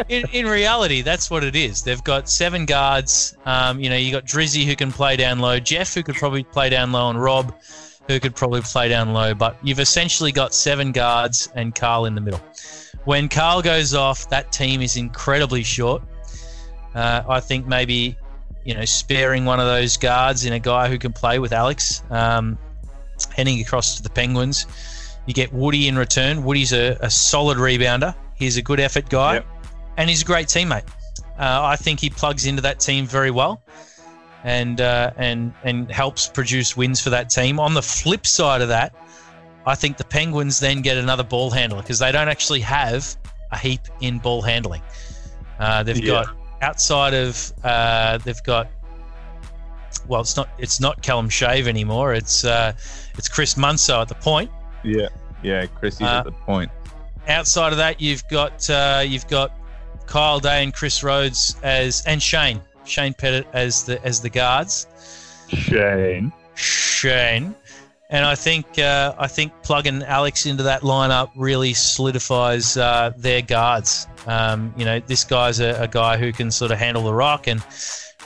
In, 0.09 0.27
in 0.33 0.47
reality, 0.47 1.03
that's 1.03 1.31
what 1.31 1.45
it 1.45 1.57
is. 1.57 1.83
They've 1.83 2.03
got 2.03 2.29
seven 2.29 2.67
guards. 2.67 3.37
Um, 3.47 3.81
you 3.81 3.89
know, 3.89 3.97
you 3.97 4.13
got 4.13 4.25
Drizzy 4.25 4.65
who 4.65 4.77
can 4.77 4.93
play 4.93 5.17
down 5.17 5.39
low, 5.39 5.59
Jeff 5.59 5.95
who 5.95 6.03
could 6.03 6.17
probably 6.17 6.43
play 6.43 6.69
down 6.69 6.93
low, 6.93 7.09
and 7.09 7.23
Rob 7.23 7.55
who 8.09 8.19
could 8.21 8.35
probably 8.35 8.61
play 8.61 8.89
down 8.89 9.13
low. 9.13 9.35
But 9.35 9.57
you've 9.63 9.81
essentially 9.81 10.33
got 10.33 10.53
seven 10.53 10.93
guards 10.93 11.49
and 11.55 11.75
Carl 11.75 12.07
in 12.07 12.15
the 12.15 12.21
middle. 12.21 12.41
When 13.05 13.29
Carl 13.29 13.63
goes 13.63 13.95
off, 13.95 14.29
that 14.31 14.53
team 14.53 14.83
is 14.83 14.97
incredibly 14.97 15.63
short. 15.63 16.03
Uh, 16.95 17.23
I 17.29 17.41
think 17.41 17.67
maybe, 17.67 18.17
you 18.65 18.75
know, 18.75 18.85
sparing 18.85 19.45
one 19.45 19.61
of 19.61 19.67
those 19.67 19.97
guards 19.97 20.45
in 20.45 20.53
a 20.53 20.61
guy 20.61 20.89
who 20.89 20.99
can 20.99 21.13
play 21.13 21.39
with 21.39 21.53
Alex, 21.53 22.03
um, 22.11 22.59
heading 23.35 23.61
across 23.61 23.97
to 23.97 24.03
the 24.03 24.11
Penguins. 24.11 24.67
You 25.27 25.35
get 25.35 25.53
Woody 25.53 25.89
in 25.89 25.97
return. 25.97 26.43
Woody's 26.45 26.73
a, 26.73 26.97
a 27.01 27.11
solid 27.11 27.59
rebounder. 27.59 28.15
He's 28.35 28.57
a 28.57 28.63
good 28.63 28.81
effort 28.81 29.09
guy, 29.09 29.35
Yep. 29.35 29.47
and 29.99 30.11
he's 30.11 30.23
a 30.23 30.25
great 30.25 30.49
teammate. 30.49 30.87
Uh, 31.39 31.61
I 31.63 31.77
think 31.77 32.01
he 32.01 32.11
plugs 32.11 32.47
into 32.47 32.63
that 32.63 32.81
team 32.81 33.07
very 33.07 33.31
well, 33.31 33.63
and 34.45 34.81
uh, 34.81 35.13
and 35.17 35.53
and 35.65 35.91
helps 35.91 36.29
produce 36.29 36.77
wins 36.77 37.01
for 37.01 37.11
that 37.11 37.31
team. 37.31 37.61
On 37.61 37.75
the 37.75 37.83
flip 37.83 38.27
side 38.27 38.61
of 38.63 38.69
that, 38.69 38.95
I 39.65 39.75
think 39.77 39.97
the 39.97 40.05
Penguins 40.05 40.59
then 40.59 40.83
get 40.83 40.97
another 40.97 41.23
ball 41.23 41.51
handler 41.51 41.81
because 41.83 42.01
they 42.01 42.11
don't 42.11 42.29
actually 42.29 42.61
have 42.61 43.17
a 43.53 43.59
heap 43.59 43.81
in 44.01 44.19
ball 44.19 44.43
handling. 44.43 44.83
Uh, 45.61 45.83
they've 45.85 45.99
Yeah. 45.99 46.25
got 46.25 46.37
outside 46.63 47.15
of 47.15 47.53
uh, 47.63 48.19
they've 48.19 48.43
got 48.43 48.69
well, 50.09 50.21
it's 50.21 50.37
not 50.37 50.49
it's 50.59 50.81
not 50.81 51.01
Callum 51.03 51.29
Shave 51.29 51.69
anymore. 51.69 52.13
It's 52.13 52.45
uh, 52.45 52.73
it's 53.17 53.29
Chris 53.29 53.55
Munso 53.55 54.01
at 54.03 54.09
the 54.09 54.15
point. 54.17 54.51
Yeah, 54.85 55.09
yeah. 55.43 55.67
Chrissy's 55.67 56.03
Uh, 56.03 56.19
at 56.19 56.25
the 56.25 56.33
point. 56.33 56.71
Outside 57.29 57.73
of 57.73 57.79
that, 57.79 58.01
you've 58.01 58.27
got 58.29 58.69
uh, 58.69 59.03
you've 59.07 59.29
got 59.29 59.53
Kyle 60.07 60.41
Day 60.41 60.63
and 60.63 60.75
Chris 60.75 61.03
Rhodes 61.03 61.57
as 61.63 62.03
and 62.07 62.23
Shane 62.23 62.61
Shane 62.85 63.15
Pettit 63.15 63.47
as 63.53 63.85
the 63.85 64.03
as 64.05 64.21
the 64.21 64.31
guards. 64.31 64.87
Shane. 65.49 66.33
Shane. 66.55 67.55
And 68.11 68.27
I 68.27 68.35
think 68.35 68.79
uh, 68.79 69.15
I 69.19 69.27
think 69.27 69.53
plugging 69.63 70.03
Alex 70.03 70.45
into 70.45 70.63
that 70.65 70.83
lineup 70.83 71.31
really 71.35 71.73
solidifies 71.73 72.77
uh, 72.77 73.13
their 73.17 73.41
guards. 73.41 74.07
Um, 74.27 74.75
you 74.77 74.85
know, 74.85 75.01
this 75.01 75.25
guy's 75.25 75.61
a, 75.61 75.83
a 75.83 75.89
guy 75.89 76.19
who 76.19 76.33
can 76.33 76.51
sort 76.51 76.73
of 76.73 76.79
handle 76.79 77.05
the 77.05 77.15
rock 77.15 77.47
and 77.47 77.65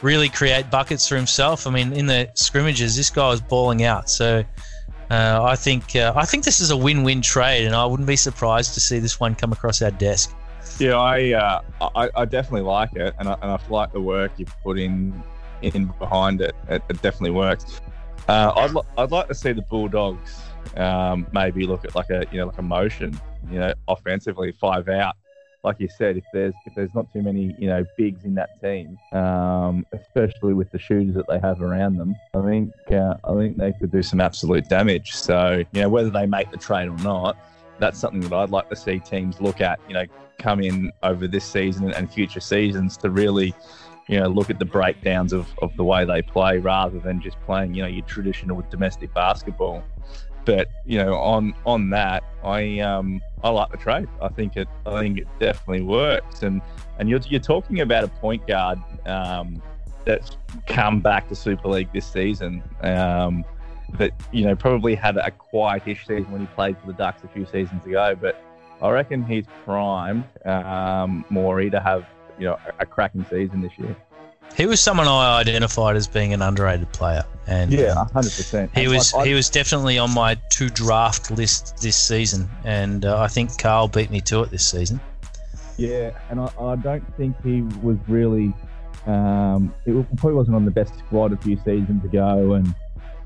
really 0.02 0.28
create 0.28 0.70
buckets 0.70 1.06
for 1.06 1.14
himself. 1.14 1.66
I 1.66 1.70
mean, 1.70 1.92
in 1.92 2.06
the 2.06 2.28
scrimmages, 2.34 2.96
this 2.96 3.10
guy 3.10 3.28
was 3.28 3.40
balling 3.40 3.84
out. 3.84 4.10
So 4.10 4.44
uh, 5.10 5.40
I 5.42 5.56
think 5.56 5.94
uh, 5.94 6.12
I 6.16 6.24
think 6.24 6.44
this 6.44 6.60
is 6.60 6.70
a 6.70 6.76
win-win 6.76 7.22
trade, 7.22 7.66
and 7.66 7.74
I 7.74 7.84
wouldn't 7.86 8.08
be 8.08 8.16
surprised 8.16 8.74
to 8.74 8.80
see 8.80 8.98
this 8.98 9.20
one 9.20 9.34
come 9.34 9.52
across 9.52 9.82
our 9.82 9.90
desk. 9.92 10.34
Yeah, 10.78 10.96
I, 10.96 11.32
uh, 11.32 11.60
I 11.94 12.10
I 12.14 12.24
definitely 12.24 12.62
like 12.62 12.94
it, 12.94 13.14
and 13.18 13.28
I, 13.28 13.34
and 13.40 13.50
I 13.52 13.58
like 13.68 13.92
the 13.92 14.00
work 14.00 14.32
you 14.36 14.46
put 14.64 14.78
in 14.78 15.22
in 15.62 15.86
behind 15.98 16.40
it. 16.40 16.54
It, 16.68 16.82
it 16.88 17.02
definitely 17.02 17.30
works. 17.30 17.80
Uh, 18.28 18.52
I'd 18.56 18.72
li- 18.72 18.82
I'd 18.98 19.12
like 19.12 19.28
to 19.28 19.34
see 19.34 19.52
the 19.52 19.62
Bulldogs 19.62 20.42
um, 20.76 21.26
maybe 21.32 21.66
look 21.66 21.84
at 21.84 21.94
like 21.94 22.10
a 22.10 22.26
you 22.32 22.38
know 22.38 22.46
like 22.46 22.58
a 22.58 22.62
motion, 22.62 23.18
you 23.50 23.58
know, 23.58 23.72
offensively 23.88 24.52
five 24.52 24.88
out. 24.88 25.14
Like 25.64 25.80
you 25.80 25.88
said, 25.88 26.16
if 26.16 26.24
there's 26.32 26.54
if 26.64 26.74
there's 26.74 26.94
not 26.94 27.12
too 27.12 27.22
many 27.22 27.54
you 27.58 27.66
know 27.66 27.84
bigs 27.96 28.24
in 28.24 28.34
that 28.34 28.60
team, 28.60 28.98
um, 29.12 29.84
especially 29.92 30.54
with 30.54 30.70
the 30.70 30.78
shooters 30.78 31.14
that 31.14 31.26
they 31.28 31.38
have 31.40 31.60
around 31.60 31.96
them, 31.96 32.14
I 32.34 32.42
think 32.42 32.72
uh, 32.92 33.14
I 33.24 33.34
think 33.34 33.56
they 33.56 33.72
could 33.72 33.90
do 33.90 34.02
some 34.02 34.20
absolute 34.20 34.68
damage. 34.68 35.14
So 35.14 35.64
you 35.72 35.80
know 35.80 35.88
whether 35.88 36.10
they 36.10 36.26
make 36.26 36.50
the 36.50 36.56
trade 36.56 36.88
or 36.88 36.98
not, 36.98 37.36
that's 37.78 37.98
something 37.98 38.20
that 38.20 38.32
I'd 38.32 38.50
like 38.50 38.68
to 38.70 38.76
see 38.76 39.00
teams 39.00 39.40
look 39.40 39.60
at. 39.60 39.80
You 39.88 39.94
know, 39.94 40.04
come 40.38 40.60
in 40.60 40.92
over 41.02 41.26
this 41.26 41.44
season 41.44 41.90
and 41.90 42.12
future 42.12 42.40
seasons 42.40 42.96
to 42.98 43.10
really 43.10 43.54
you 44.08 44.20
know, 44.20 44.28
look 44.28 44.50
at 44.50 44.58
the 44.58 44.64
breakdowns 44.64 45.32
of, 45.32 45.48
of 45.62 45.76
the 45.76 45.84
way 45.84 46.04
they 46.04 46.22
play 46.22 46.58
rather 46.58 46.98
than 47.00 47.20
just 47.20 47.40
playing, 47.40 47.74
you 47.74 47.82
know, 47.82 47.88
your 47.88 48.04
traditional 48.04 48.62
domestic 48.70 49.12
basketball. 49.14 49.82
But 50.46 50.68
you 50.86 50.98
know, 50.98 51.14
on 51.16 51.54
on 51.66 51.90
that, 51.90 52.24
I 52.42 52.78
um 52.78 53.20
I 53.42 53.50
like 53.50 53.70
the 53.70 53.76
trade. 53.76 54.08
I 54.22 54.28
think 54.28 54.56
it 54.56 54.68
I 54.86 55.00
think 55.00 55.18
it 55.18 55.26
definitely 55.38 55.82
works. 55.82 56.42
And 56.42 56.62
and 56.98 57.10
you're 57.10 57.20
you're 57.28 57.40
talking 57.40 57.80
about 57.80 58.04
a 58.04 58.08
point 58.08 58.46
guard 58.46 58.78
um, 59.06 59.60
that's 60.04 60.38
come 60.66 61.00
back 61.00 61.28
to 61.28 61.34
Super 61.34 61.68
League 61.68 61.92
this 61.92 62.06
season. 62.06 62.62
Um, 62.80 63.44
that 63.98 64.12
you 64.32 64.44
know 64.44 64.54
probably 64.56 64.94
had 64.94 65.16
a 65.16 65.30
quietish 65.30 66.06
season 66.06 66.30
when 66.30 66.40
he 66.40 66.46
played 66.48 66.78
for 66.78 66.86
the 66.86 66.92
Ducks 66.92 67.24
a 67.24 67.28
few 67.28 67.44
seasons 67.46 67.84
ago, 67.84 68.16
but 68.18 68.40
I 68.80 68.90
reckon 68.90 69.24
he's 69.24 69.46
primed 69.64 70.24
um, 70.44 71.24
Morey 71.28 71.70
to 71.70 71.80
have 71.80 72.06
you 72.38 72.46
know 72.46 72.58
a, 72.66 72.82
a 72.82 72.86
cracking 72.86 73.26
season 73.28 73.60
this 73.60 73.76
year. 73.78 73.96
He 74.56 74.66
was 74.66 74.80
someone 74.80 75.06
I 75.06 75.38
identified 75.38 75.96
as 75.96 76.06
being 76.06 76.32
an 76.32 76.40
underrated 76.40 76.90
player, 76.92 77.24
and 77.46 77.70
Yeah, 77.70 77.94
hundred 77.94 78.32
percent. 78.32 78.70
he 78.76 78.88
was 78.88 79.12
he 79.22 79.34
was 79.34 79.50
definitely 79.50 79.98
on 79.98 80.12
my 80.14 80.34
to 80.50 80.70
draft 80.70 81.30
list 81.30 81.76
this 81.82 81.96
season, 81.96 82.48
and 82.64 83.04
uh, 83.04 83.20
I 83.20 83.28
think 83.28 83.58
Carl 83.58 83.88
beat 83.88 84.10
me 84.10 84.20
to 84.22 84.42
it 84.42 84.50
this 84.50 84.66
season. 84.66 84.98
Yeah, 85.76 86.12
and 86.30 86.40
I, 86.40 86.50
I 86.58 86.76
don't 86.76 87.04
think 87.16 87.36
he 87.42 87.62
was 87.82 87.98
really. 88.08 88.54
Um, 89.06 89.72
it 89.84 89.92
probably 90.16 90.34
wasn't 90.34 90.56
on 90.56 90.64
the 90.64 90.70
best 90.70 90.98
squad 90.98 91.32
a 91.32 91.36
few 91.36 91.56
seasons 91.58 92.02
ago, 92.04 92.54
and 92.54 92.66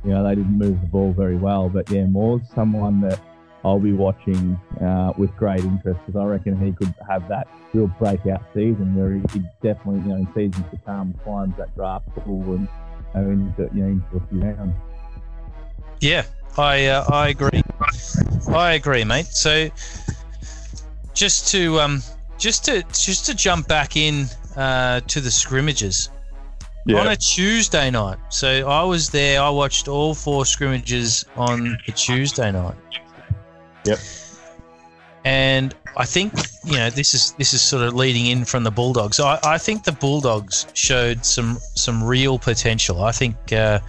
you 0.05 0.11
know 0.11 0.25
they 0.25 0.35
didn't 0.35 0.59
move 0.59 0.81
the 0.81 0.87
ball 0.89 1.12
very 1.12 1.37
well. 1.37 1.69
But 1.69 1.89
yeah, 1.91 2.07
Moore's 2.07 2.43
someone 2.55 3.00
that 3.03 3.21
I'll 3.64 3.79
be 3.79 3.93
watching 3.93 4.59
uh, 4.81 5.12
with 5.17 5.35
great 5.37 5.61
interest 5.61 6.00
because 6.07 6.21
I 6.21 6.25
reckon 6.25 6.59
he 6.59 6.73
could 6.73 6.95
have 7.09 7.29
that 7.29 7.47
real 7.73 7.88
breakout 7.99 8.43
season 8.55 8.95
where 8.95 9.12
he, 9.12 9.21
he 9.33 9.47
definitely, 9.62 10.00
you 10.00 10.09
know, 10.09 10.17
in 10.17 10.29
seasons 10.35 10.64
to 10.71 10.79
come, 10.87 11.14
climbs 11.25 11.57
that 11.59 11.75
draft 11.75 12.07
pool 12.17 12.55
and 12.55 12.69
uh, 13.14 13.21
into 13.21 13.69
you 13.75 13.83
know 13.83 13.88
into 13.88 14.17
a 14.17 14.29
few 14.29 14.40
rounds. 14.40 14.75
Yeah, 16.00 16.25
I 16.57 16.87
uh, 16.87 17.05
I 17.11 17.29
agree. 17.29 17.62
I 18.49 18.73
agree, 18.73 19.05
mate. 19.05 19.26
So 19.26 19.69
just 21.12 21.49
to 21.52 21.81
um 21.81 22.02
just 22.38 22.64
to 22.64 22.83
just 22.93 23.26
to 23.26 23.35
jump 23.35 23.69
back 23.69 23.97
in 23.97 24.26
uh, 24.57 25.00
to 25.00 25.21
the 25.21 25.31
scrimmages 25.31 26.11
on 26.88 27.07
a 27.07 27.17
Tuesday 27.17 27.90
night. 27.90 28.19
So 28.31 28.69
I 28.69 28.83
was 28.83 29.11
there. 29.11 29.40
I 29.40 29.50
watched 29.50 29.87
all 29.88 30.14
four 30.14 30.47
scrimmages 30.47 31.25
on 31.37 31.79
the 31.87 31.93
Tuesday 31.93 32.50
night. 32.50 32.75
Yep. 33.85 33.99
And 35.25 35.75
I 35.97 36.07
think 36.07 36.33
you 36.65 36.77
know 36.77 36.89
this 36.89 37.13
is 37.15 37.33
this 37.33 37.53
is 37.53 37.61
sort 37.61 37.83
of 37.83 37.95
leading 37.95 38.27
in 38.27 38.45
from 38.45 38.65
the 38.65 38.71
Bulldogs. 38.71 39.21
I, 39.21 39.39
I 39.45 39.59
think 39.59 39.85
the 39.85 39.93
Bulldogs 39.93 40.67
showed 40.73 41.25
some 41.27 41.59
some 41.75 42.03
real 42.03 42.39
potential. 42.39 43.03
I 43.03 43.13
think 43.13 43.53
uh, 43.53 43.81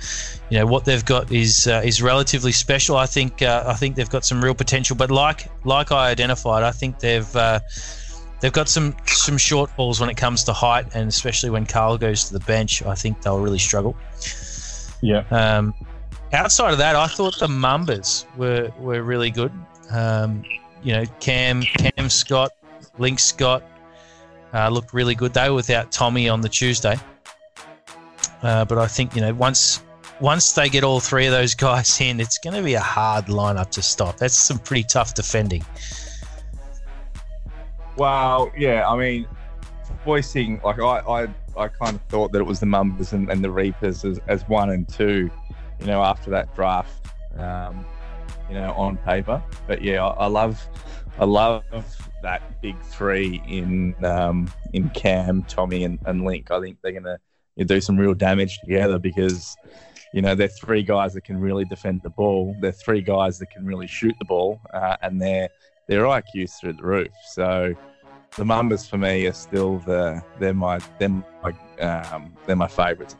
you 0.50 0.58
know 0.58 0.66
what 0.66 0.84
they've 0.84 1.06
got 1.06 1.32
is 1.32 1.68
uh, 1.68 1.82
is 1.86 2.02
relatively 2.02 2.52
special. 2.52 2.98
I 2.98 3.06
think 3.06 3.42
uh, 3.42 3.64
I 3.66 3.76
think 3.76 3.96
they've 3.96 4.10
got 4.10 4.26
some 4.26 4.44
real 4.44 4.56
potential. 4.56 4.96
But 4.96 5.12
like 5.12 5.50
like 5.64 5.92
I 5.92 6.10
identified, 6.10 6.64
I 6.64 6.72
think 6.72 7.00
they've 7.00 7.36
uh, 7.36 7.60
they've 8.42 8.52
got 8.52 8.68
some 8.68 8.96
some 9.06 9.38
shortfalls 9.38 10.02
when 10.02 10.10
it 10.10 10.18
comes 10.18 10.44
to 10.46 10.54
height, 10.54 10.88
and 10.94 11.08
especially 11.08 11.50
when 11.50 11.66
Carl 11.66 11.98
goes 11.98 12.26
to 12.26 12.34
the 12.34 12.44
bench. 12.46 12.84
I 12.84 12.96
think 12.96 13.22
they'll 13.22 13.40
really 13.40 13.60
struggle. 13.60 13.96
Yeah. 15.02 15.24
Um, 15.32 15.74
outside 16.34 16.72
of 16.72 16.78
that, 16.80 16.96
I 16.96 17.08
thought 17.08 17.40
the 17.40 17.48
Mumbas 17.48 18.26
were 18.36 18.72
were 18.80 19.02
really 19.02 19.32
good. 19.32 19.52
Um, 19.92 20.44
you 20.84 20.94
know, 20.94 21.06
Cam 21.20 21.62
Cam 21.62 22.10
Scott, 22.10 22.52
Link 22.98 23.20
Scott 23.20 23.64
uh, 24.54 24.70
looked 24.70 24.94
really 24.94 25.16
good. 25.16 25.34
They 25.34 25.50
were 25.50 25.56
without 25.56 25.92
Tommy 25.92 26.30
on 26.30 26.42
the 26.42 26.50
Tuesday, 26.50 26.96
uh, 28.42 28.66
but 28.66 28.78
I 28.78 28.88
think 28.88 29.16
you 29.16 29.22
know 29.22 29.34
once 29.34 29.82
once 30.22 30.54
they 30.54 30.70
get 30.70 30.84
all 30.84 31.00
three 31.00 31.26
of 31.26 31.32
those 31.32 31.56
guys 31.68 32.00
in, 32.00 32.20
it's 32.20 32.38
going 32.38 32.56
to 32.56 32.64
be 32.64 32.76
a 32.76 32.80
hard 32.80 33.26
lineup 33.26 33.72
to 33.72 33.82
stop. 33.82 34.18
That's 34.18 34.36
some 34.36 34.60
pretty 34.60 34.84
tough 34.84 35.14
defending. 35.14 35.66
Well, 37.98 38.52
yeah, 38.58 38.88
I 38.88 38.98
mean, 38.98 39.28
voicing 40.06 40.62
like 40.64 40.80
I, 40.80 41.00
I, 41.00 41.28
I 41.58 41.68
kind 41.68 41.96
of 41.96 42.02
thought 42.04 42.32
that 42.32 42.40
it 42.40 42.46
was 42.46 42.60
the 42.60 42.66
Mumbas 42.66 43.14
and, 43.14 43.30
and 43.30 43.44
the 43.44 43.52
Reapers 43.52 44.06
as, 44.06 44.20
as 44.28 44.48
one 44.48 44.70
and 44.70 44.88
two, 44.88 45.30
you 45.80 45.86
know, 45.86 46.02
after 46.02 46.30
that 46.32 46.54
draft, 46.56 47.08
um, 47.38 47.86
you 48.52 48.60
know, 48.60 48.74
on 48.74 48.98
paper. 48.98 49.42
But 49.66 49.82
yeah, 49.82 50.06
I, 50.06 50.26
I 50.26 50.28
love, 50.28 50.68
I 51.18 51.26
love 51.26 51.64
that 52.22 52.62
big 52.62 52.80
three 52.82 53.42
in 53.48 53.96
um, 54.04 54.52
in 54.74 54.90
Cam, 54.90 55.44
Tommy, 55.44 55.86
and, 55.86 55.98
and 56.06 56.26
Link. 56.26 56.52
I 56.52 56.60
think 56.60 56.80
they're 56.84 56.92
gonna 56.92 57.18
you 57.56 57.64
know, 57.64 57.68
do 57.68 57.82
some 57.82 57.98
real 57.98 58.14
damage 58.14 58.60
together 58.60 59.00
because. 59.00 59.56
You 60.14 60.22
know, 60.22 60.36
they're 60.36 60.50
three 60.50 60.84
guys 60.84 61.14
that 61.14 61.24
can 61.24 61.40
really 61.40 61.64
defend 61.64 62.02
the 62.04 62.10
ball. 62.10 62.54
They're 62.60 62.74
three 62.74 63.00
guys 63.00 63.40
that 63.40 63.50
can 63.50 63.66
really 63.66 63.88
shoot 63.88 64.14
the 64.20 64.26
ball, 64.26 64.60
uh, 64.74 64.98
and 65.02 65.22
they're 65.22 65.48
their 65.88 66.04
IQ's 66.04 66.54
through 66.56 66.74
the 66.74 66.84
roof. 66.84 67.14
So 67.30 67.74
the 68.36 68.44
Mumbas 68.44 68.90
for 68.90 68.98
me 68.98 69.26
are 69.28 69.34
still 69.34 69.80
the 69.80 70.22
they're 70.38 70.54
my 70.54 70.80
they're 71.00 71.10
my 71.10 71.54
um, 71.80 72.34
they're 72.46 72.58
my 72.58 72.68
favourites. 72.68 73.16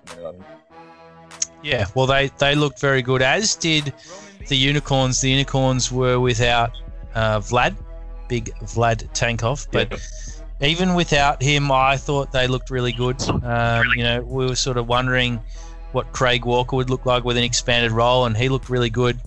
Yeah, 1.64 1.86
well, 1.96 2.08
they 2.08 2.30
they 2.38 2.56
looked 2.56 2.80
very 2.80 3.02
good, 3.02 3.22
as 3.22 3.56
did 3.56 3.94
the 4.48 4.58
Unicorns. 4.58 5.22
The 5.22 5.30
Unicorns 5.30 5.92
were 5.92 6.20
without 6.20 6.72
uh, 7.14 7.40
Vlad, 7.40 7.76
big 8.28 8.54
Vlad 8.62 9.08
Tankov, 9.14 9.68
but. 9.72 10.00
Even 10.64 10.94
without 10.94 11.42
him, 11.42 11.72
I 11.72 11.98
thought 11.98 12.32
they 12.32 12.46
looked 12.46 12.70
really 12.70 12.92
good. 12.92 13.20
Um, 13.44 13.84
you 13.96 14.04
know, 14.04 14.22
we 14.22 14.46
were 14.46 14.56
sort 14.56 14.78
of 14.78 14.88
wondering 14.88 15.42
what 15.92 16.12
Craig 16.12 16.46
Walker 16.46 16.76
would 16.76 16.92
look 16.92 17.04
like 17.04 17.24
with 17.24 17.36
an 17.36 17.44
expanded 17.44 17.92
role, 17.92 18.26
and 18.26 18.38
he 18.38 18.48
looked 18.48 18.70
really 18.70 18.92
good. 18.92 19.20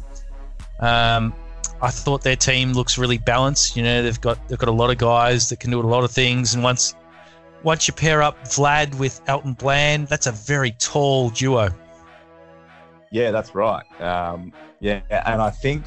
Um, 0.78 1.34
I 1.82 1.90
thought 1.90 2.22
their 2.22 2.36
team 2.36 2.72
looks 2.72 2.98
really 2.98 3.18
balanced. 3.18 3.76
You 3.76 3.82
know, 3.82 4.02
they've 4.02 4.20
got 4.20 4.48
they've 4.48 4.58
got 4.58 4.68
a 4.68 4.72
lot 4.72 4.90
of 4.90 4.98
guys 4.98 5.48
that 5.48 5.60
can 5.60 5.70
do 5.70 5.80
a 5.80 5.82
lot 5.82 6.04
of 6.04 6.10
things, 6.10 6.54
and 6.54 6.62
once 6.62 6.94
once 7.62 7.88
you 7.88 7.94
pair 7.94 8.22
up 8.22 8.42
Vlad 8.44 8.96
with 8.98 9.20
Elton 9.26 9.54
Bland, 9.54 10.08
that's 10.08 10.26
a 10.26 10.32
very 10.32 10.72
tall 10.72 11.30
duo. 11.30 11.70
Yeah, 13.14 13.30
that's 13.30 13.54
right. 13.54 13.84
Um, 14.00 14.52
yeah, 14.80 15.00
and 15.08 15.40
I 15.40 15.48
think 15.48 15.84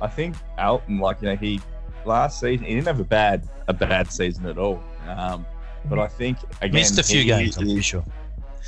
I 0.00 0.08
think 0.08 0.34
Alton, 0.58 0.98
like 0.98 1.20
you 1.20 1.28
know, 1.28 1.36
he 1.36 1.60
last 2.06 2.40
season 2.40 2.64
he 2.64 2.74
didn't 2.74 2.86
have 2.86 3.00
a 3.00 3.04
bad 3.04 3.46
a 3.68 3.74
bad 3.74 4.10
season 4.10 4.46
at 4.46 4.56
all. 4.56 4.82
Um, 5.06 5.44
but 5.84 5.98
I 5.98 6.06
think 6.06 6.38
again 6.62 6.80
Missed 6.80 6.98
a 6.98 7.02
few 7.02 7.20
he- 7.20 7.26
games, 7.26 7.58
I'm 7.58 7.64
pretty 7.64 7.82
sure. 7.82 8.02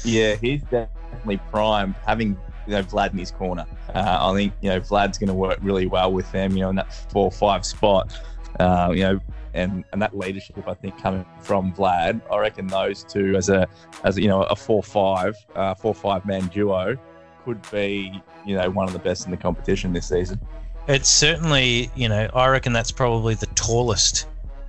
Yeah, 0.04 0.34
he's 0.34 0.60
definitely 0.64 1.38
primed. 1.50 1.94
Having 2.06 2.36
you 2.66 2.74
know 2.74 2.82
Vlad 2.82 3.12
in 3.12 3.18
his 3.18 3.30
corner, 3.30 3.64
uh, 3.94 4.18
I 4.20 4.34
think 4.34 4.52
you 4.60 4.68
know 4.68 4.80
Vlad's 4.80 5.16
going 5.16 5.28
to 5.28 5.34
work 5.34 5.58
really 5.62 5.86
well 5.86 6.12
with 6.12 6.30
them. 6.32 6.52
You 6.52 6.64
know, 6.64 6.68
in 6.68 6.76
that 6.76 6.92
four 7.10 7.32
five 7.32 7.64
spot. 7.64 8.14
Uh, 8.60 8.92
you 8.94 9.04
know, 9.04 9.18
and 9.54 9.84
and 9.94 10.02
that 10.02 10.14
leadership 10.14 10.68
I 10.68 10.74
think 10.74 11.00
coming 11.00 11.24
from 11.40 11.72
Vlad. 11.72 12.20
I 12.30 12.36
reckon 12.36 12.66
those 12.66 13.04
two 13.04 13.36
as 13.36 13.48
a 13.48 13.66
as 14.04 14.18
you 14.18 14.28
know 14.28 14.42
a 14.42 14.54
four 14.54 14.82
five 14.82 15.34
uh, 15.56 15.74
four 15.74 15.94
five 15.94 16.26
man 16.26 16.48
duo 16.48 16.98
could 17.44 17.60
be 17.70 18.22
you 18.44 18.56
know 18.56 18.70
one 18.70 18.86
of 18.86 18.92
the 18.92 18.98
best 18.98 19.24
in 19.24 19.30
the 19.30 19.36
competition 19.36 19.92
this 19.92 20.08
season. 20.08 20.40
It's 20.88 21.08
certainly, 21.08 21.90
you 21.94 22.08
know, 22.08 22.28
I 22.34 22.48
reckon 22.48 22.72
that's 22.72 22.90
probably 22.90 23.34
the 23.34 23.46
tallest 23.46 24.26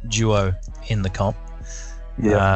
duo 0.10 0.54
in 0.88 1.02
the 1.02 1.10
comp. 1.10 1.36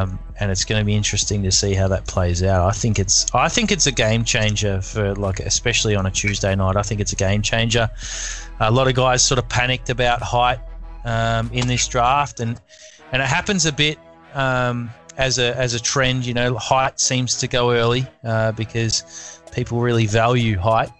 Um, 0.02 0.20
and 0.38 0.52
it's 0.52 0.64
going 0.64 0.80
to 0.80 0.84
be 0.86 0.94
interesting 0.94 1.42
to 1.42 1.50
see 1.50 1.74
how 1.74 1.88
that 1.88 2.06
plays 2.06 2.44
out. 2.44 2.68
I 2.68 2.70
think 2.70 3.00
it's, 3.00 3.26
I 3.34 3.48
think 3.48 3.72
it's 3.72 3.88
a 3.88 3.92
game 3.92 4.22
changer 4.22 4.80
for 4.80 5.14
like, 5.16 5.40
especially 5.40 5.96
on 5.96 6.06
a 6.06 6.10
Tuesday 6.12 6.54
night. 6.54 6.76
I 6.76 6.82
think 6.82 7.00
it's 7.00 7.12
a 7.12 7.16
game 7.16 7.42
changer. 7.42 7.90
A 8.60 8.70
lot 8.70 8.86
of 8.86 8.94
guys 8.94 9.24
sort 9.24 9.38
of 9.38 9.48
panicked 9.48 9.90
about 9.90 10.22
height 10.22 10.60
um, 11.04 11.50
in 11.52 11.66
this 11.66 11.88
draft, 11.88 12.38
and 12.38 12.60
and 13.10 13.20
it 13.20 13.26
happens 13.26 13.66
a 13.66 13.72
bit 13.72 13.98
um, 14.34 14.90
as 15.18 15.38
a 15.38 15.56
as 15.56 15.74
a 15.74 15.80
trend. 15.80 16.24
You 16.24 16.34
know, 16.34 16.56
height 16.56 16.98
seems 16.98 17.36
to 17.38 17.48
go 17.48 17.72
early 17.72 18.06
uh, 18.24 18.52
because 18.52 19.40
people 19.52 19.80
really 19.80 20.06
value 20.06 20.56
height 20.56 20.90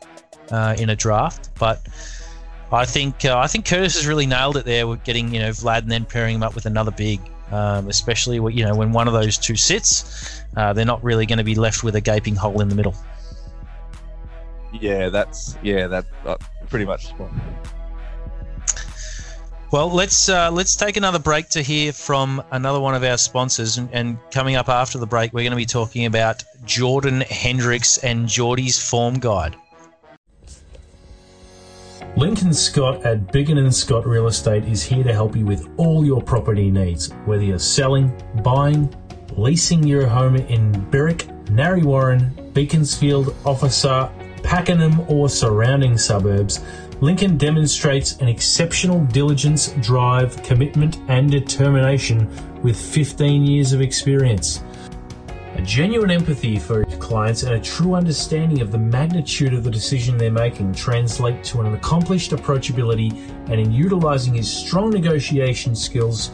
uh, 0.51 0.77
in 0.79 0.91
a 0.91 0.97
draft, 0.97 1.51
but. 1.59 1.81
I 2.71 2.85
think 2.85 3.25
uh, 3.25 3.39
I 3.39 3.47
think 3.47 3.65
Curtis 3.65 3.97
has 3.97 4.07
really 4.07 4.27
nailed 4.27 4.59
it 4.59 4.67
there 4.67 4.87
with 4.87 5.03
getting 5.03 5.33
you 5.33 5.41
know 5.41 5.49
Vlad 5.49 5.79
and 5.79 5.91
then 5.91 6.05
pairing 6.05 6.35
him 6.35 6.43
up 6.43 6.55
with 6.55 6.67
another 6.67 6.91
big, 6.91 7.19
um, 7.51 7.89
especially 7.89 8.37
you 8.55 8.63
know 8.63 8.75
when 8.75 8.93
one 8.93 9.09
of 9.09 9.15
those 9.15 9.39
two 9.39 9.57
sits, 9.57 10.43
uh, 10.55 10.75
they're 10.75 10.85
not 10.85 11.03
really 11.03 11.25
going 11.25 11.39
to 11.39 11.45
be 11.45 11.55
left 11.55 11.83
with 11.83 11.97
a 11.97 12.01
gaping 12.03 12.37
hole 12.37 12.61
in 12.61 12.69
the 12.69 12.75
middle. 12.75 12.95
Yeah, 14.73 15.09
that's 15.09 15.57
yeah 15.63 15.87
that 15.87 16.05
uh, 16.27 16.37
pretty 16.69 16.85
much. 16.85 17.15
Well, 19.71 19.91
let's 19.91 20.31
uh, 20.31 20.51
let's 20.51 20.77
take 20.77 20.97
another 20.97 21.19
break 21.19 21.51
to 21.51 21.61
hear 21.61 21.93
from 21.93 22.43
another 22.53 22.81
one 22.81 22.95
of 22.95 23.05
our 23.05 23.19
sponsors, 23.19 23.77
and, 23.77 23.91
and 23.93 24.19
coming 24.31 24.57
up 24.57 24.71
after 24.71 24.97
the 24.97 25.07
break, 25.07 25.35
we're 25.35 25.43
going 25.43 25.51
to 25.51 25.57
be 25.57 25.67
talking 25.67 26.07
about 26.07 26.43
Jordan 26.65 27.21
Hendricks 27.21 27.99
and 27.99 28.27
Geordie's 28.27 28.83
form 28.83 29.19
guide. 29.19 29.57
Lincoln 32.17 32.55
Scott 32.55 33.05
at 33.05 33.31
Biggin 33.31 33.59
and 33.59 33.75
Scott 33.75 34.07
Real 34.07 34.27
Estate 34.27 34.65
is 34.65 34.83
here 34.83 35.05
to 35.05 35.13
help 35.13 35.37
you 35.37 35.45
with 35.45 35.69
all 35.77 36.03
your 36.03 36.23
property 36.23 36.71
needs, 36.71 37.13
whether 37.27 37.45
you're 37.45 37.59
selling, 37.59 38.11
buying, 38.43 38.89
leasing 39.37 39.85
your 39.85 40.07
home 40.07 40.37
in 40.37 40.73
Berwick, 40.91 41.29
Narre 41.51 41.85
Warren, 41.85 42.51
Beaconsfield, 42.55 43.37
Officer, 43.45 44.11
Pakenham, 44.43 45.01
or 45.11 45.29
surrounding 45.29 45.99
suburbs, 45.99 46.65
Lincoln 47.01 47.39
demonstrates 47.39 48.17
an 48.17 48.27
exceptional 48.27 49.05
diligence, 49.05 49.69
drive, 49.81 50.43
commitment, 50.43 50.99
and 51.07 51.31
determination 51.31 52.29
with 52.63 52.77
15 52.77 53.47
years 53.47 53.73
of 53.73 53.81
experience. 53.81 54.65
A 55.55 55.63
genuine 55.63 56.11
empathy 56.11 56.59
for 56.59 56.83
its 56.83 56.97
clients 56.97 57.45
and 57.45 57.55
a 57.55 57.61
true 57.61 57.95
understanding 57.95 58.61
of 58.61 58.73
the 58.73 58.79
magnitude 58.79 59.55
of 59.55 59.63
the 59.63 59.71
decision 59.71 60.19
they're 60.19 60.33
making 60.33 60.73
translate 60.73 61.45
to 61.45 61.61
an 61.61 61.73
accomplished 61.75 62.33
approachability 62.33 63.13
and 63.49 63.61
in 63.61 63.71
utilizing 63.71 64.35
his 64.35 64.51
strong 64.51 64.91
negotiation 64.91 65.77
skills 65.77 66.31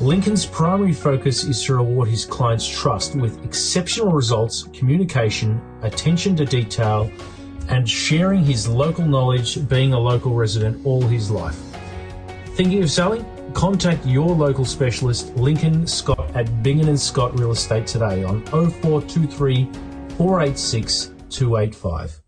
Lincoln's 0.00 0.44
primary 0.44 0.92
focus 0.92 1.44
is 1.44 1.62
to 1.64 1.76
reward 1.76 2.10
his 2.10 2.26
clients' 2.26 2.68
trust 2.68 3.16
with 3.16 3.42
exceptional 3.42 4.12
results, 4.12 4.64
communication, 4.74 5.58
attention 5.80 6.36
to 6.36 6.44
detail, 6.44 7.10
and 7.68 7.88
sharing 7.88 8.44
his 8.44 8.68
local 8.68 9.04
knowledge, 9.04 9.68
being 9.68 9.92
a 9.92 9.98
local 9.98 10.34
resident 10.34 10.84
all 10.84 11.02
his 11.02 11.30
life. 11.30 11.58
Thinking 12.54 12.82
of 12.82 12.90
selling? 12.90 13.24
Contact 13.52 14.04
your 14.06 14.28
local 14.28 14.64
specialist, 14.64 15.34
Lincoln 15.36 15.86
Scott 15.86 16.30
at 16.34 16.62
Biggin 16.62 16.88
and 16.88 17.00
Scott 17.00 17.38
Real 17.38 17.52
Estate 17.52 17.86
today 17.86 18.24
on 18.24 18.44
0423 18.46 19.64
486 20.16 21.10
285. 21.30 22.22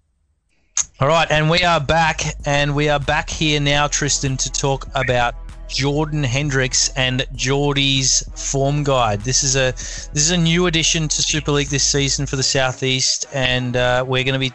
All 1.01 1.09
right, 1.09 1.31
and 1.31 1.49
we 1.49 1.63
are 1.63 1.81
back, 1.81 2.23
and 2.45 2.75
we 2.75 2.89
are 2.89 2.99
back 2.99 3.31
here 3.31 3.61
now, 3.61 3.87
Tristan, 3.87 4.37
to 4.39 4.51
talk 4.51 4.89
about 4.95 5.35
Jordan 5.69 6.25
Hendricks 6.25 6.89
and 6.97 7.27
Geordie's 7.35 8.25
form 8.35 8.83
guide. 8.83 9.21
This 9.21 9.45
is 9.45 9.55
a 9.55 9.73
this 10.13 10.17
is 10.17 10.31
a 10.31 10.37
new 10.37 10.67
addition 10.67 11.07
to 11.09 11.23
Super 11.23 11.53
League 11.53 11.69
this 11.69 11.85
season 11.85 12.27
for 12.27 12.37
the 12.37 12.43
Southeast, 12.43 13.27
and 13.33 13.77
uh, 13.77 14.05
we're 14.07 14.25
going 14.25 14.33
to 14.33 14.41
be 14.41 14.53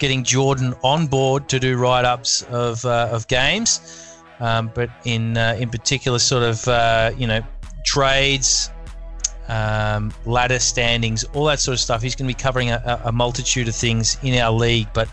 getting 0.00 0.24
Jordan 0.24 0.74
on 0.82 1.06
board 1.06 1.48
to 1.50 1.60
do 1.60 1.76
write 1.76 2.04
ups 2.04 2.42
of 2.50 2.84
uh, 2.84 3.08
of 3.12 3.28
games, 3.28 4.18
um, 4.40 4.72
but 4.74 4.90
in 5.04 5.36
uh, 5.36 5.56
in 5.60 5.70
particular, 5.70 6.18
sort 6.18 6.42
of 6.42 6.66
uh, 6.66 7.12
you 7.16 7.28
know 7.28 7.40
trades. 7.84 8.70
Um, 9.48 10.12
ladder 10.26 10.60
standings, 10.60 11.24
all 11.34 11.46
that 11.46 11.58
sort 11.58 11.72
of 11.72 11.80
stuff. 11.80 12.02
He's 12.02 12.14
going 12.14 12.28
to 12.28 12.36
be 12.36 12.40
covering 12.40 12.70
a, 12.70 13.02
a 13.06 13.10
multitude 13.10 13.66
of 13.66 13.74
things 13.74 14.16
in 14.22 14.38
our 14.38 14.52
league, 14.52 14.86
but 14.94 15.08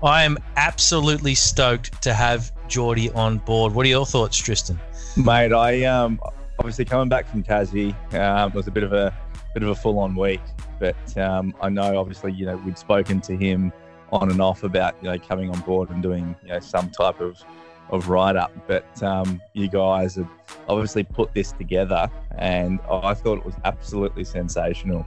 I 0.00 0.22
am 0.22 0.38
absolutely 0.56 1.34
stoked 1.34 2.00
to 2.02 2.14
have 2.14 2.52
Geordie 2.68 3.10
on 3.10 3.38
board. 3.38 3.74
What 3.74 3.84
are 3.84 3.88
your 3.88 4.06
thoughts, 4.06 4.36
Tristan? 4.36 4.78
Mate, 5.16 5.52
I 5.52 5.82
um 5.86 6.20
obviously 6.60 6.84
coming 6.84 7.08
back 7.08 7.26
from 7.26 7.42
Tassie, 7.42 7.94
um, 8.14 8.52
was 8.52 8.68
a 8.68 8.70
bit 8.70 8.84
of 8.84 8.92
a 8.92 9.12
bit 9.54 9.64
of 9.64 9.70
a 9.70 9.74
full 9.74 9.98
on 9.98 10.14
week, 10.14 10.40
but 10.78 11.18
um, 11.18 11.54
I 11.60 11.68
know 11.68 11.98
obviously 11.98 12.32
you 12.32 12.46
know 12.46 12.56
we'd 12.58 12.78
spoken 12.78 13.20
to 13.22 13.36
him 13.36 13.72
on 14.12 14.30
and 14.30 14.40
off 14.40 14.62
about 14.62 14.96
you 15.02 15.10
know 15.10 15.18
coming 15.18 15.50
on 15.50 15.60
board 15.60 15.90
and 15.90 16.02
doing 16.02 16.34
you 16.42 16.48
know 16.48 16.60
some 16.60 16.90
type 16.90 17.20
of 17.20 17.42
of 17.90 18.08
write 18.08 18.36
up, 18.36 18.52
but 18.66 19.02
um, 19.02 19.40
you 19.52 19.68
guys 19.68 20.14
have 20.14 20.28
obviously 20.68 21.02
put 21.02 21.34
this 21.34 21.52
together, 21.52 22.08
and 22.38 22.80
I 22.88 23.14
thought 23.14 23.38
it 23.38 23.44
was 23.44 23.56
absolutely 23.64 24.24
sensational. 24.24 25.04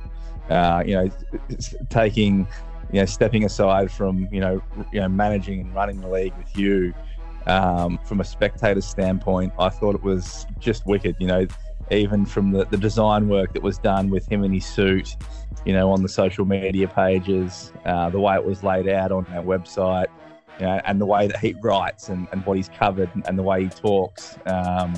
Uh, 0.49 0.83
you 0.85 0.93
know, 0.95 1.09
taking 1.89 2.47
you 2.91 2.99
know 2.99 3.05
stepping 3.05 3.45
aside 3.45 3.91
from 3.91 4.27
you 4.31 4.41
know 4.41 4.61
you 4.91 4.99
know 4.99 5.07
managing 5.07 5.61
and 5.61 5.73
running 5.73 6.01
the 6.01 6.09
league 6.09 6.33
with 6.37 6.57
you 6.57 6.93
um, 7.47 7.99
from 8.05 8.19
a 8.19 8.25
spectator 8.25 8.81
standpoint, 8.81 9.53
I 9.57 9.69
thought 9.69 9.95
it 9.95 10.03
was 10.03 10.45
just 10.59 10.85
wicked. 10.85 11.15
You 11.19 11.27
know, 11.27 11.47
even 11.91 12.25
from 12.25 12.51
the, 12.51 12.65
the 12.65 12.77
design 12.77 13.29
work 13.29 13.53
that 13.53 13.63
was 13.63 13.77
done 13.77 14.09
with 14.09 14.29
him 14.29 14.43
in 14.43 14.53
his 14.53 14.65
suit, 14.65 15.15
you 15.65 15.73
know, 15.73 15.91
on 15.91 16.01
the 16.01 16.09
social 16.09 16.45
media 16.45 16.87
pages, 16.87 17.71
uh, 17.85 18.09
the 18.09 18.19
way 18.19 18.35
it 18.35 18.45
was 18.45 18.63
laid 18.63 18.87
out 18.87 19.11
on 19.11 19.25
our 19.27 19.43
website, 19.43 20.07
you 20.59 20.65
know, 20.65 20.79
and 20.85 20.99
the 21.01 21.05
way 21.05 21.27
that 21.27 21.39
he 21.39 21.53
writes 21.61 22.09
and, 22.09 22.27
and 22.31 22.45
what 22.45 22.57
he's 22.57 22.69
covered 22.69 23.09
and 23.25 23.37
the 23.37 23.43
way 23.43 23.63
he 23.63 23.69
talks, 23.69 24.37
um, 24.45 24.93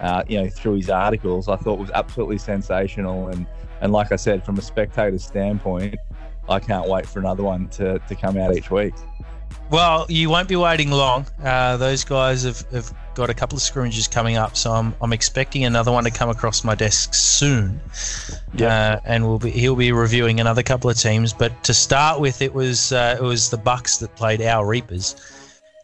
uh, 0.00 0.22
you 0.28 0.40
know, 0.40 0.48
through 0.48 0.76
his 0.76 0.90
articles, 0.90 1.48
I 1.48 1.56
thought 1.56 1.78
was 1.78 1.90
absolutely 1.90 2.38
sensational. 2.38 3.28
And, 3.28 3.46
and 3.80 3.92
like 3.92 4.12
I 4.12 4.16
said, 4.16 4.44
from 4.44 4.58
a 4.58 4.62
spectator 4.62 5.18
standpoint, 5.18 5.96
I 6.48 6.58
can't 6.58 6.88
wait 6.88 7.06
for 7.06 7.18
another 7.18 7.42
one 7.42 7.68
to, 7.70 7.98
to 7.98 8.14
come 8.14 8.36
out 8.36 8.56
each 8.56 8.70
week. 8.70 8.94
Well, 9.74 10.06
you 10.08 10.30
won't 10.30 10.48
be 10.48 10.54
waiting 10.54 10.92
long. 10.92 11.26
Uh, 11.42 11.76
those 11.76 12.04
guys 12.04 12.44
have, 12.44 12.60
have 12.70 12.94
got 13.16 13.28
a 13.28 13.34
couple 13.34 13.56
of 13.56 13.62
scrimmages 13.62 14.06
coming 14.06 14.36
up, 14.36 14.56
so 14.56 14.70
I'm, 14.70 14.94
I'm 15.02 15.12
expecting 15.12 15.64
another 15.64 15.90
one 15.90 16.04
to 16.04 16.12
come 16.12 16.30
across 16.30 16.62
my 16.62 16.76
desk 16.76 17.12
soon. 17.12 17.80
Yeah. 18.54 18.68
Uh, 18.68 19.00
and 19.04 19.26
we'll 19.26 19.40
be 19.40 19.50
he'll 19.50 19.74
be 19.74 19.90
reviewing 19.90 20.38
another 20.38 20.62
couple 20.62 20.90
of 20.90 20.96
teams. 20.96 21.32
But 21.32 21.64
to 21.64 21.74
start 21.74 22.20
with, 22.20 22.40
it 22.40 22.54
was 22.54 22.92
uh, 22.92 23.16
it 23.18 23.22
was 23.24 23.50
the 23.50 23.56
Bucks 23.56 23.96
that 23.96 24.14
played 24.14 24.40
our 24.42 24.64
Reapers, 24.64 25.16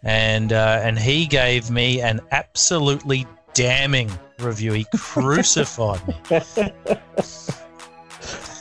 and 0.05 0.53
uh, 0.53 0.81
and 0.85 0.97
he 0.97 1.27
gave 1.27 1.69
me 1.69 2.01
an 2.01 2.21
absolutely 2.31 3.27
damning 3.55 4.09
review. 4.39 4.73
He 4.73 4.87
crucified 4.97 6.07
me. 6.07 6.15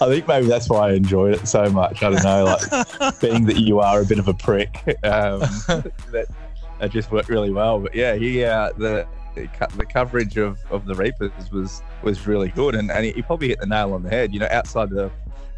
I 0.01 0.07
think 0.07 0.27
maybe 0.27 0.47
that's 0.47 0.69
why 0.69 0.89
I 0.89 0.93
enjoyed 0.93 1.33
it 1.35 1.47
so 1.47 1.69
much. 1.69 2.03
I 2.03 2.11
don't 2.11 2.23
know, 2.23 2.45
like 2.45 3.19
being 3.19 3.45
that 3.45 3.57
you 3.57 3.79
are 3.79 4.01
a 4.01 4.05
bit 4.05 4.19
of 4.19 4.27
a 4.27 4.33
prick, 4.33 4.77
um, 5.03 5.39
that, 6.11 6.27
that 6.79 6.91
just 6.91 7.11
worked 7.11 7.29
really 7.29 7.51
well. 7.51 7.79
But 7.79 7.93
yeah, 7.95 8.15
he 8.15 8.43
uh, 8.43 8.71
the 8.77 9.07
the 9.35 9.85
coverage 9.85 10.37
of, 10.37 10.59
of 10.69 10.85
the 10.85 10.95
Reapers 10.95 11.31
was 11.51 11.81
was 12.01 12.27
really 12.27 12.49
good, 12.49 12.75
and, 12.75 12.91
and 12.91 13.05
he 13.05 13.21
probably 13.21 13.49
hit 13.49 13.59
the 13.59 13.67
nail 13.67 13.93
on 13.93 14.03
the 14.03 14.09
head. 14.09 14.33
You 14.33 14.39
know, 14.39 14.47
outside 14.51 14.89
the 14.89 15.11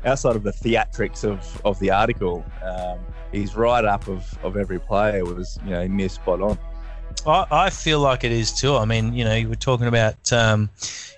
outside 0.05 0.35
of 0.35 0.43
the 0.43 0.51
theatrics 0.51 1.23
of, 1.23 1.61
of 1.65 1.79
the 1.79 1.91
article, 1.91 2.43
um, 2.63 2.99
his 3.31 3.55
write 3.55 3.85
up 3.85 4.07
of, 4.07 4.37
of 4.43 4.57
every 4.57 4.79
player 4.79 5.23
was 5.23 5.59
you 5.63 5.71
know 5.71 5.85
near 5.87 6.09
spot 6.09 6.41
on. 6.41 6.57
I, 7.25 7.45
I 7.51 7.69
feel 7.69 7.99
like 7.99 8.23
it 8.23 8.31
is 8.31 8.51
too. 8.51 8.75
I 8.75 8.85
mean, 8.85 9.13
you 9.13 9.23
know, 9.23 9.35
you 9.35 9.49
were 9.49 9.55
talking 9.55 9.87
about, 9.87 10.31
um, 10.33 10.69